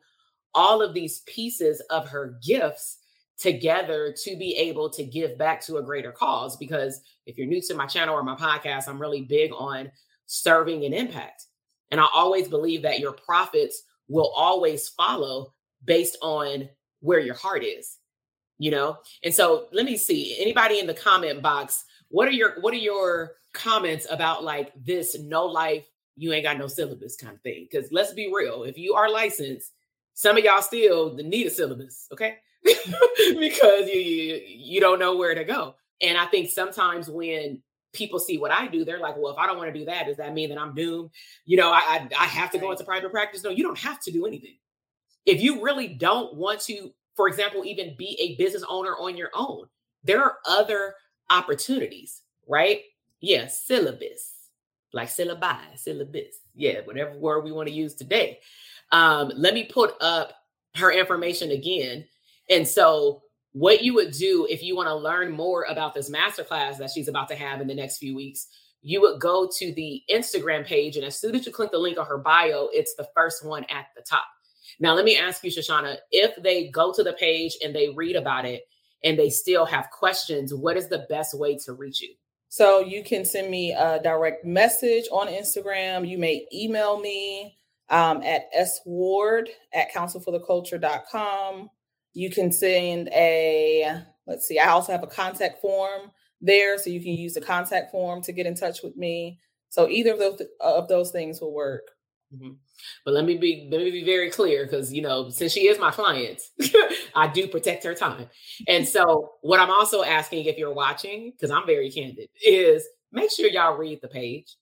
[0.55, 2.99] all of these pieces of her gifts
[3.39, 6.57] together to be able to give back to a greater cause.
[6.57, 9.91] Because if you're new to my channel or my podcast, I'm really big on
[10.27, 11.45] serving and impact.
[11.91, 15.53] And I always believe that your profits will always follow
[15.85, 16.69] based on
[17.01, 17.99] where your heart is,
[18.59, 18.99] you know?
[19.23, 22.79] And so let me see anybody in the comment box, what are your, what are
[22.79, 25.87] your, comments about like this no life,
[26.17, 27.67] you ain't got no syllabus kind of thing.
[27.69, 29.73] Because let's be real, if you are licensed,
[30.15, 32.37] some of y'all still need a syllabus, okay?
[32.65, 35.75] because you, you you don't know where to go.
[36.03, 39.47] And I think sometimes when people see what I do, they're like, well, if I
[39.47, 41.11] don't want to do that, does that mean that I'm doomed?
[41.45, 43.43] You know, I, I, I have to go into private practice.
[43.43, 44.57] No, you don't have to do anything.
[45.25, 49.31] If you really don't want to, for example, even be a business owner on your
[49.35, 49.67] own,
[50.05, 50.95] there are other
[51.31, 52.83] opportunities, right?
[53.21, 54.51] yeah, syllabus,
[54.93, 56.41] like syllabi, syllabus.
[56.55, 58.39] Yeah, whatever word we want to use today.
[58.93, 60.33] Um, let me put up
[60.77, 62.05] her information again.
[62.49, 63.23] And so,
[63.53, 67.09] what you would do if you want to learn more about this masterclass that she's
[67.09, 68.49] about to have in the next few weeks,
[68.83, 70.97] you would go to the Instagram page.
[70.97, 73.65] And as soon as you click the link on her bio, it's the first one
[73.65, 74.27] at the top.
[74.79, 78.15] Now, let me ask you, Shashanah, if they go to the page and they read
[78.15, 78.65] about it
[79.05, 82.15] and they still have questions, what is the best way to reach you?
[82.49, 86.09] So you can send me a direct message on Instagram.
[86.09, 87.59] You may email me
[87.91, 88.45] um, at
[88.83, 91.71] sward at counselfortheculture.com.
[92.15, 96.79] You can send a, let's see, I also have a contact form there.
[96.79, 99.39] So you can use the contact form to get in touch with me.
[99.69, 101.83] So either of those of those things will work.
[102.35, 102.53] Mm-hmm.
[103.05, 105.79] But let me be let me be very clear because you know since she is
[105.79, 106.41] my client,
[107.15, 108.29] I do protect her time.
[108.69, 113.31] And so what I'm also asking if you're watching because I'm very candid is make
[113.31, 114.57] sure y'all read the page.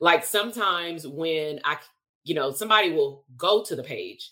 [0.00, 1.78] Like sometimes when I
[2.24, 4.30] you know somebody will go to the page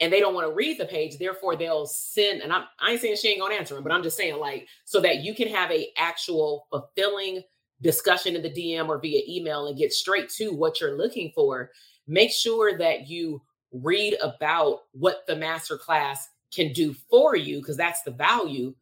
[0.00, 2.40] and they don't want to read the page, therefore they'll send.
[2.40, 4.66] And I'm I ain't saying she ain't gonna answer them, but I'm just saying like
[4.84, 7.42] so that you can have a actual fulfilling
[7.82, 11.70] discussion in the DM or via email and get straight to what you're looking for
[12.10, 13.40] make sure that you
[13.72, 18.74] read about what the master class can do for you because that's the value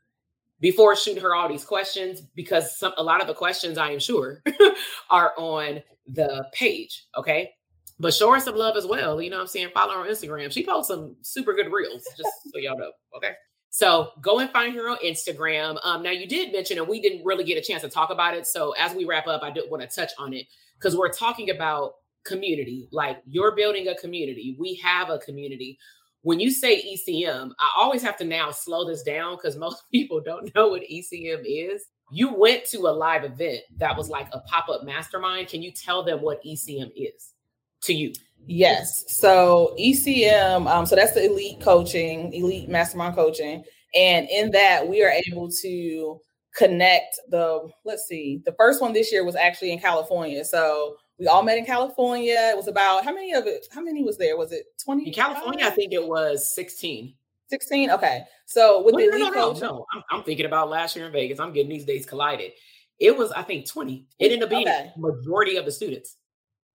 [0.61, 3.99] before shooting her all these questions because some a lot of the questions I am
[3.99, 4.43] sure
[5.11, 7.07] are on the page.
[7.17, 7.53] Okay.
[8.01, 9.21] But show her some love as well.
[9.21, 9.71] You know what I'm saying?
[9.75, 10.51] Follow her on Instagram.
[10.51, 12.93] She posts some super good reels, just so y'all know.
[13.17, 13.33] Okay.
[13.71, 15.79] So go and find her on Instagram.
[15.85, 18.35] Um, now you did mention, and we didn't really get a chance to talk about
[18.35, 18.47] it.
[18.47, 20.47] So as we wrap up, I do want to touch on it
[20.79, 21.95] because we're talking about
[22.25, 22.89] community.
[22.93, 24.57] Like you're building a community.
[24.59, 25.79] We have a community.
[26.23, 30.21] When you say ECM, I always have to now slow this down because most people
[30.21, 31.87] don't know what ECM is.
[32.11, 35.49] You went to a live event that was like a pop up mastermind.
[35.49, 37.35] Can you tell them what ECM is
[37.83, 38.13] to you?
[38.47, 39.05] Yes.
[39.09, 43.63] So ECM, um, so that's the elite coaching, elite mastermind coaching.
[43.95, 46.21] And in that, we are able to
[46.55, 50.45] connect the, let's see, the first one this year was actually in California.
[50.45, 52.37] So we all met in California.
[52.53, 53.67] It was about how many of it?
[53.73, 54.37] How many was there?
[54.37, 55.07] Was it 20?
[55.09, 57.15] In California, I think it was 16.
[57.51, 57.91] 16.
[57.91, 58.25] Okay.
[58.47, 59.87] So with well, the no, no, no, no.
[59.95, 61.41] I'm, I'm, thinking about last year in Vegas.
[61.41, 62.53] I'm getting these days collided.
[62.99, 64.07] It was, I think, 20.
[64.19, 64.93] It ended up being okay.
[64.97, 66.17] majority of the students.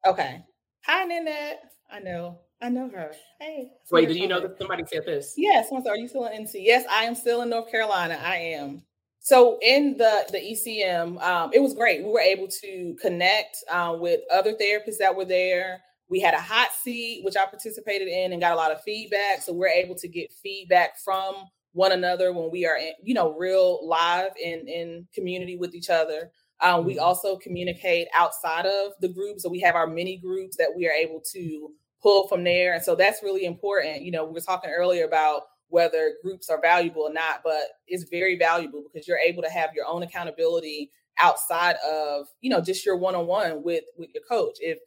[0.05, 0.43] Okay.
[0.85, 1.71] Hi, Nanette.
[1.91, 2.39] I know.
[2.61, 3.13] I know her.
[3.39, 3.71] Hey.
[3.91, 5.33] Wait, did you know that somebody said this?
[5.37, 5.67] Yes.
[5.71, 6.55] Yeah, are you still in NC?
[6.55, 8.19] Yes, I am still in North Carolina.
[8.23, 8.83] I am.
[9.23, 12.03] So in the the ECM, um, it was great.
[12.03, 15.81] We were able to connect uh, with other therapists that were there.
[16.09, 19.41] We had a hot seat, which I participated in, and got a lot of feedback.
[19.41, 21.35] So we're able to get feedback from
[21.71, 25.89] one another when we are, in, you know, real live in in community with each
[25.89, 26.29] other.
[26.59, 27.05] Um, we mm-hmm.
[27.05, 30.91] also communicate outside of the group, so we have our mini groups that we are
[30.91, 31.71] able to
[32.01, 34.01] pull from there, and so that's really important.
[34.01, 35.43] You know, we were talking earlier about
[35.73, 39.71] whether groups are valuable or not, but it's very valuable because you're able to have
[39.73, 44.57] your own accountability outside of, you know, just your one-on-one with with your coach.
[44.59, 44.77] If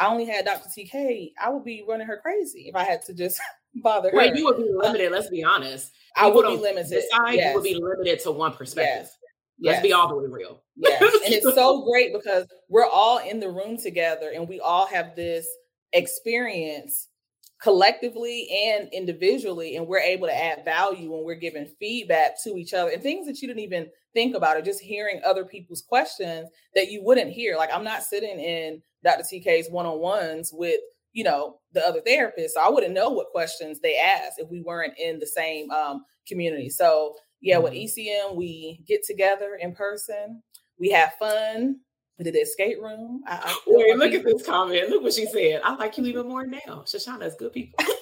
[0.00, 0.68] I only had Dr.
[0.76, 3.40] TK, I would be running her crazy if I had to just
[3.76, 4.16] bother her.
[4.16, 5.92] Wait, you would be uh, limited, let's be honest.
[6.16, 7.04] I would be limited.
[7.12, 7.36] Yes.
[7.36, 9.06] you would be limited to one perspective.
[9.06, 9.16] Yes.
[9.60, 9.82] Let's yes.
[9.82, 10.64] be all the way real.
[10.74, 11.00] Yes.
[11.00, 15.14] and it's so great because we're all in the room together and we all have
[15.14, 15.46] this
[15.92, 17.06] experience
[17.64, 22.74] collectively and individually and we're able to add value when we're giving feedback to each
[22.74, 26.46] other and things that you didn't even think about or just hearing other people's questions
[26.74, 30.78] that you wouldn't hear like i'm not sitting in dr tk's one-on-ones with
[31.14, 34.60] you know the other therapists so i wouldn't know what questions they ask if we
[34.60, 37.98] weren't in the same um, community so yeah with mm-hmm.
[37.98, 40.42] ecm we get together in person
[40.78, 41.80] we have fun
[42.22, 43.22] did the escape room.
[43.26, 44.88] I, I Wait, look at this comment.
[44.88, 45.60] Look what she said.
[45.64, 46.84] I like you even more now.
[46.86, 47.84] Shashanah is good people.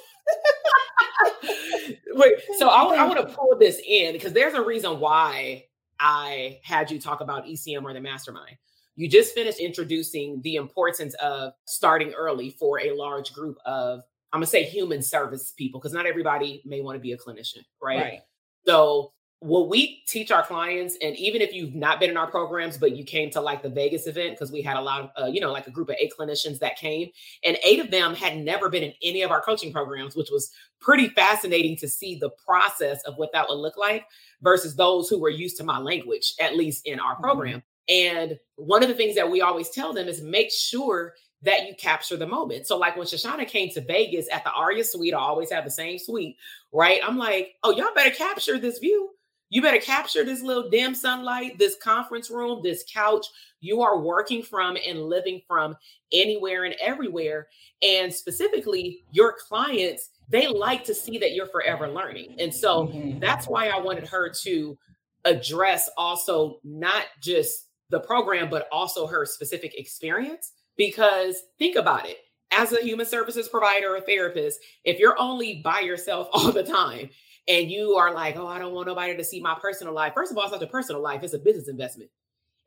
[2.14, 5.64] Wait, so I, I want to pull this in because there's a reason why
[5.98, 8.56] I had you talk about ECM or the mastermind.
[8.96, 14.02] You just finished introducing the importance of starting early for a large group of,
[14.32, 17.64] I'm gonna say human service people, because not everybody may want to be a clinician,
[17.80, 17.98] right?
[17.98, 18.20] right?
[18.66, 19.12] So
[19.42, 22.96] what we teach our clients and even if you've not been in our programs but
[22.96, 25.40] you came to like the vegas event because we had a lot of uh, you
[25.40, 27.08] know like a group of eight clinicians that came
[27.44, 30.52] and eight of them had never been in any of our coaching programs which was
[30.80, 34.06] pretty fascinating to see the process of what that would look like
[34.42, 37.24] versus those who were used to my language at least in our mm-hmm.
[37.24, 38.20] program mm-hmm.
[38.28, 41.14] and one of the things that we always tell them is make sure
[41.44, 42.68] that you capture the moment.
[42.68, 45.72] So, like when Shashanah came to Vegas at the Aria Suite, I always have the
[45.72, 46.36] same suite,
[46.72, 47.00] right?
[47.04, 49.10] I'm like, oh, y'all better capture this view
[49.52, 53.26] you better capture this little dim sunlight, this conference room, this couch
[53.60, 55.76] you are working from and living from
[56.10, 57.48] anywhere and everywhere.
[57.82, 62.36] And specifically, your clients, they like to see that you're forever learning.
[62.38, 63.18] And so mm-hmm.
[63.18, 64.78] that's why I wanted her to
[65.26, 70.52] address also not just the program, but also her specific experience.
[70.78, 72.16] Because think about it
[72.52, 77.10] as a human services provider or therapist, if you're only by yourself all the time,
[77.48, 80.14] and you are like, oh, I don't want nobody to see my personal life.
[80.14, 82.10] First of all, it's not a personal life, it's a business investment.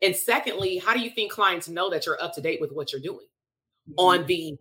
[0.01, 2.91] And secondly, how do you think clients know that you're up to date with what
[2.91, 3.25] you're doing
[3.89, 3.93] mm-hmm.
[3.97, 4.57] on the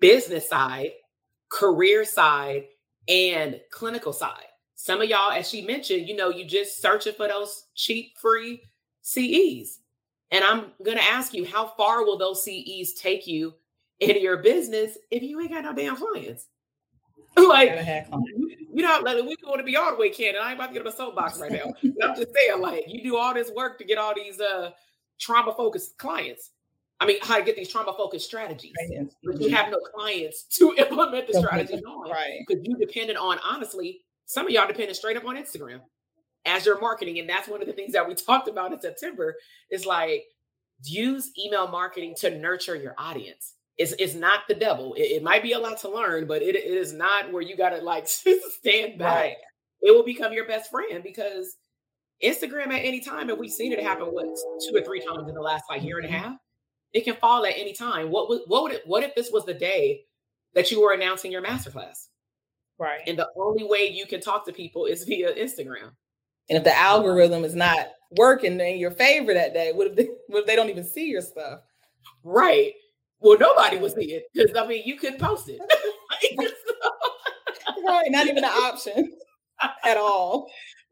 [0.00, 0.90] business side,
[1.50, 2.64] career side,
[3.08, 4.44] and clinical side?
[4.74, 8.62] Some of y'all, as she mentioned, you know, you just searching for those cheap, free
[9.00, 9.80] CEs.
[10.30, 13.54] And I'm going to ask you, how far will those CEs take you
[14.00, 16.46] in your business if you ain't got no damn clients?
[17.36, 17.70] like,
[18.76, 20.34] you know, like, we want to be all the way can.
[20.36, 21.72] I ain't about to get on a soapbox right now.
[22.02, 24.72] I'm just saying, like, you do all this work to get all these uh
[25.18, 26.50] trauma focused clients.
[27.00, 28.74] I mean, how to get these trauma focused strategies,
[29.24, 32.40] but you have no clients to implement the strategies on, right?
[32.46, 35.80] Because you depended on, honestly, some of y'all depended straight up on Instagram
[36.44, 39.36] as your marketing, and that's one of the things that we talked about in September.
[39.70, 40.24] Is like
[40.84, 43.54] use email marketing to nurture your audience.
[43.78, 44.94] It's, it's not the devil.
[44.94, 47.56] It, it might be a lot to learn, but it, it is not where you
[47.56, 49.24] got to like stand back.
[49.24, 49.36] Right.
[49.82, 51.56] It will become your best friend because
[52.24, 54.26] Instagram at any time, and we've seen it happen what
[54.66, 56.24] two or three times in the last like year and a mm-hmm.
[56.24, 56.36] half.
[56.92, 58.10] It can fall at any time.
[58.10, 60.04] What would what would it what if this was the day
[60.54, 62.08] that you were announcing your masterclass?
[62.78, 63.00] Right.
[63.06, 65.90] And the only way you can talk to people is via Instagram.
[66.48, 70.08] And if the algorithm is not working in your favor that day, what if they,
[70.28, 71.60] what if they don't even see your stuff?
[72.22, 72.72] Right.
[73.26, 75.60] Well, nobody would see it because I mean you couldn't post it.
[77.86, 78.06] right.
[78.10, 79.12] Not even an option
[79.84, 80.48] at all.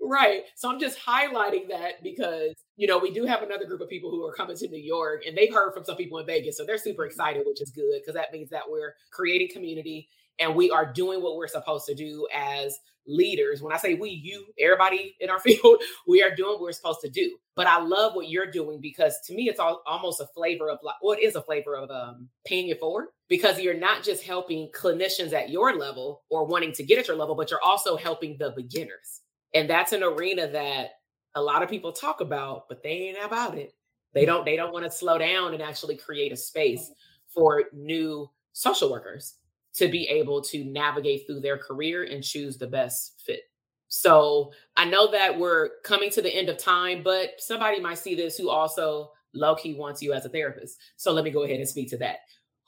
[0.07, 0.43] Right.
[0.55, 4.11] So I'm just highlighting that because, you know, we do have another group of people
[4.11, 6.59] who are coming to New York and they've heard from some people in Vegas.
[6.59, 10.55] So they're super excited, which is good because that means that we're creating community and
[10.55, 13.63] we are doing what we're supposed to do as leaders.
[13.63, 17.01] When I say we, you, everybody in our field, we are doing what we're supposed
[17.03, 17.37] to do.
[17.57, 20.79] But I love what you're doing because to me, it's all, almost a flavor of
[20.83, 24.25] like, well, it is a flavor of um, paying it forward because you're not just
[24.25, 27.97] helping clinicians at your level or wanting to get at your level, but you're also
[27.97, 29.23] helping the beginners.
[29.55, 30.91] And that's an arena that
[31.35, 33.75] a lot of people talk about, but they ain't about it.
[34.13, 34.27] They mm.
[34.27, 36.91] don't, they don't want to slow down and actually create a space
[37.29, 39.35] for new social workers
[39.75, 43.41] to be able to navigate through their career and choose the best fit.
[43.89, 48.15] So I know that we're coming to the end of time, but somebody might see
[48.15, 50.79] this who also low key wants you as a therapist.
[50.97, 52.19] So let me go ahead and speak to that.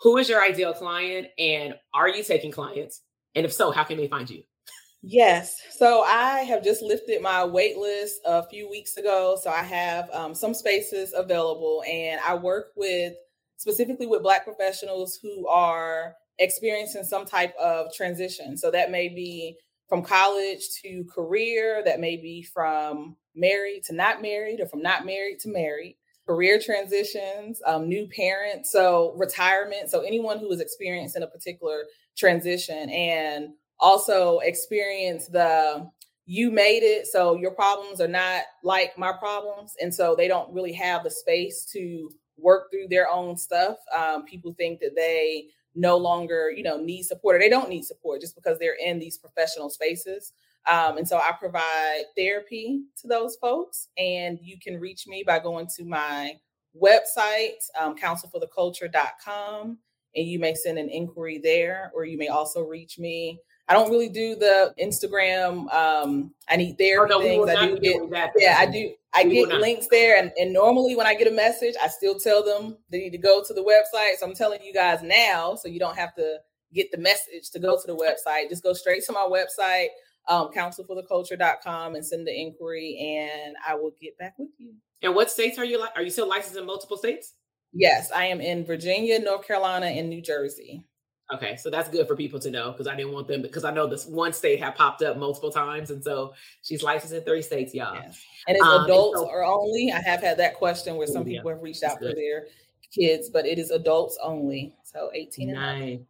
[0.01, 3.03] Who is your ideal client and are you taking clients?
[3.35, 4.43] And if so, how can they find you?
[5.09, 5.63] Yes.
[5.71, 9.39] So I have just lifted my wait list a few weeks ago.
[9.41, 13.15] So I have um, some spaces available and I work with
[13.57, 18.57] specifically with Black professionals who are experiencing some type of transition.
[18.57, 19.57] So that may be
[19.89, 25.07] from college to career, that may be from married to not married, or from not
[25.07, 25.97] married to married,
[26.27, 29.89] career transitions, um, new parents, so retirement.
[29.89, 31.85] So anyone who is experiencing a particular
[32.17, 35.89] transition and also experience the
[36.29, 40.53] you made it so your problems are not like my problems and so they don't
[40.53, 45.47] really have the space to work through their own stuff um, people think that they
[45.77, 48.99] no longer, you know, need support or they don't need support just because they're in
[48.99, 50.33] these professional spaces.
[50.67, 53.89] Um, and so I provide therapy to those folks.
[53.99, 56.33] And you can reach me by going to my
[56.81, 59.79] website, um, counselfortheculture.com,
[60.17, 63.39] and you may send an inquiry there, or you may also reach me
[63.69, 65.73] I don't really do the Instagram.
[65.73, 67.49] Um, I need therapy oh, no, things.
[67.51, 68.93] I do get, yeah, I do.
[69.13, 72.19] I we get links there, and, and normally when I get a message, I still
[72.19, 74.17] tell them they need to go to the website.
[74.19, 76.39] So I'm telling you guys now, so you don't have to
[76.75, 78.51] get the message to go to the website.
[78.51, 79.89] Just go straight to my website,
[80.29, 84.75] um, counselfortheculture.com, and send the inquiry, and I will get back with you.
[85.03, 85.93] And what states are you like?
[85.97, 87.33] Are you still licensed in multiple states?
[87.73, 90.85] Yes, I am in Virginia, North Carolina, and New Jersey.
[91.33, 93.73] Okay, so that's good for people to know because I didn't want them because I
[93.73, 97.43] know this one state had popped up multiple times, and so she's licensed in three
[97.43, 97.97] states, y'all.
[97.97, 98.23] Yes.
[98.47, 99.91] And it's um, adults and so, or only.
[99.93, 102.47] I have had that question where some people have reached out for their
[102.93, 104.73] kids, but it is adults only.
[104.85, 105.53] So eighteen.
[105.53, 106.07] Nine.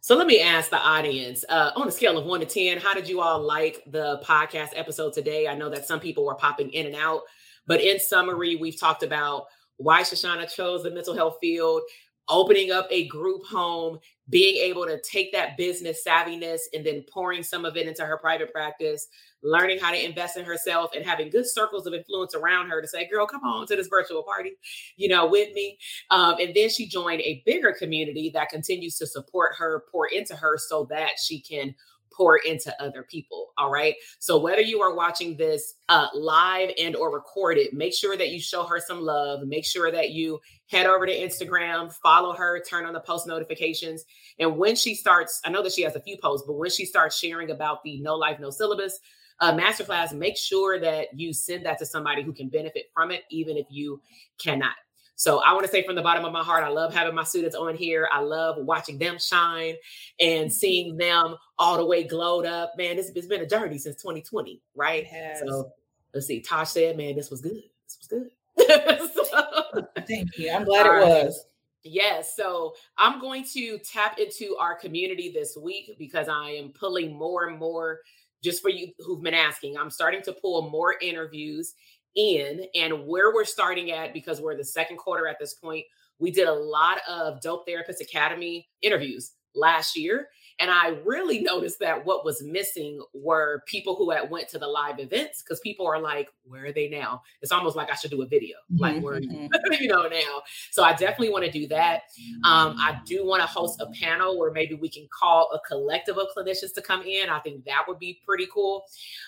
[0.00, 2.94] So let me ask the audience uh, on a scale of one to ten, how
[2.94, 5.46] did you all like the podcast episode today?
[5.46, 7.22] I know that some people were popping in and out,
[7.66, 9.46] but in summary, we've talked about
[9.76, 11.82] why Shashanah chose the mental health field
[12.28, 13.98] opening up a group home,
[14.28, 18.18] being able to take that business savviness and then pouring some of it into her
[18.18, 19.08] private practice,
[19.42, 22.88] learning how to invest in herself and having good circles of influence around her to
[22.88, 24.52] say, girl, come on to this virtual party,
[24.96, 25.78] you know, with me.
[26.10, 30.36] Um, and then she joined a bigger community that continues to support her, pour into
[30.36, 31.74] her so that she can
[32.10, 33.94] pour into other people all right?
[34.18, 38.40] So whether you are watching this uh, live and or recorded make sure that you
[38.40, 39.46] show her some love.
[39.46, 40.40] Make sure that you
[40.70, 44.04] head over to instagram follow her turn on the post notifications.
[44.38, 46.84] And when she starts i know that she has a few posts but when she
[46.84, 48.98] starts sharing about the no life no syllabus
[49.40, 53.22] uh, masterclass make sure that you send that to somebody who can benefit from it
[53.30, 54.00] even if you
[54.38, 54.74] cannot
[55.18, 57.24] so I want to say from the bottom of my heart, I love having my
[57.24, 58.08] students on here.
[58.12, 59.74] I love watching them shine
[60.20, 60.48] and mm-hmm.
[60.48, 62.74] seeing them all the way glowed up.
[62.78, 65.06] Man, it's, it's been a journey since 2020, right?
[65.40, 65.72] So
[66.14, 66.40] let's see.
[66.40, 67.64] Tosh said, man, this was good.
[67.84, 68.30] This was good.
[69.12, 70.52] so, Thank you.
[70.52, 71.24] I'm glad it right.
[71.24, 71.46] was.
[71.82, 72.36] Yes.
[72.36, 77.48] So I'm going to tap into our community this week because I am pulling more
[77.48, 78.02] and more,
[78.40, 81.74] just for you who've been asking, I'm starting to pull more interviews
[82.16, 85.84] in and where we're starting at because we're the second quarter at this point.
[86.18, 90.28] We did a lot of Dope Therapist Academy interviews last year
[90.60, 94.66] and i really noticed that what was missing were people who had went to the
[94.66, 97.20] live events because people are like where are they now?
[97.42, 98.56] It's almost like i should do a video.
[98.76, 99.04] Like mm-hmm.
[99.04, 100.42] where you, you know now.
[100.70, 102.02] So i definitely want to do that.
[102.44, 106.18] Um, i do want to host a panel where maybe we can call a collective
[106.18, 107.28] of clinicians to come in.
[107.28, 108.84] I think that would be pretty cool.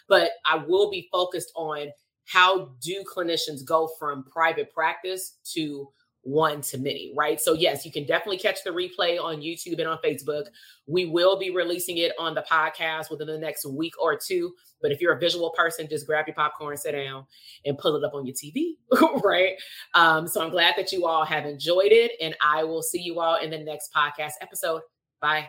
[0.08, 1.88] But i will be focused on
[2.26, 5.88] how do clinicians go from private practice to
[6.22, 7.40] one to many, right?
[7.40, 10.44] So, yes, you can definitely catch the replay on YouTube and on Facebook.
[10.86, 14.54] We will be releasing it on the podcast within the next week or two.
[14.82, 17.26] But if you're a visual person, just grab your popcorn, sit down,
[17.64, 18.76] and pull it up on your TV,
[19.24, 19.54] right?
[19.94, 23.20] Um, so, I'm glad that you all have enjoyed it, and I will see you
[23.20, 24.82] all in the next podcast episode.
[25.20, 25.48] Bye.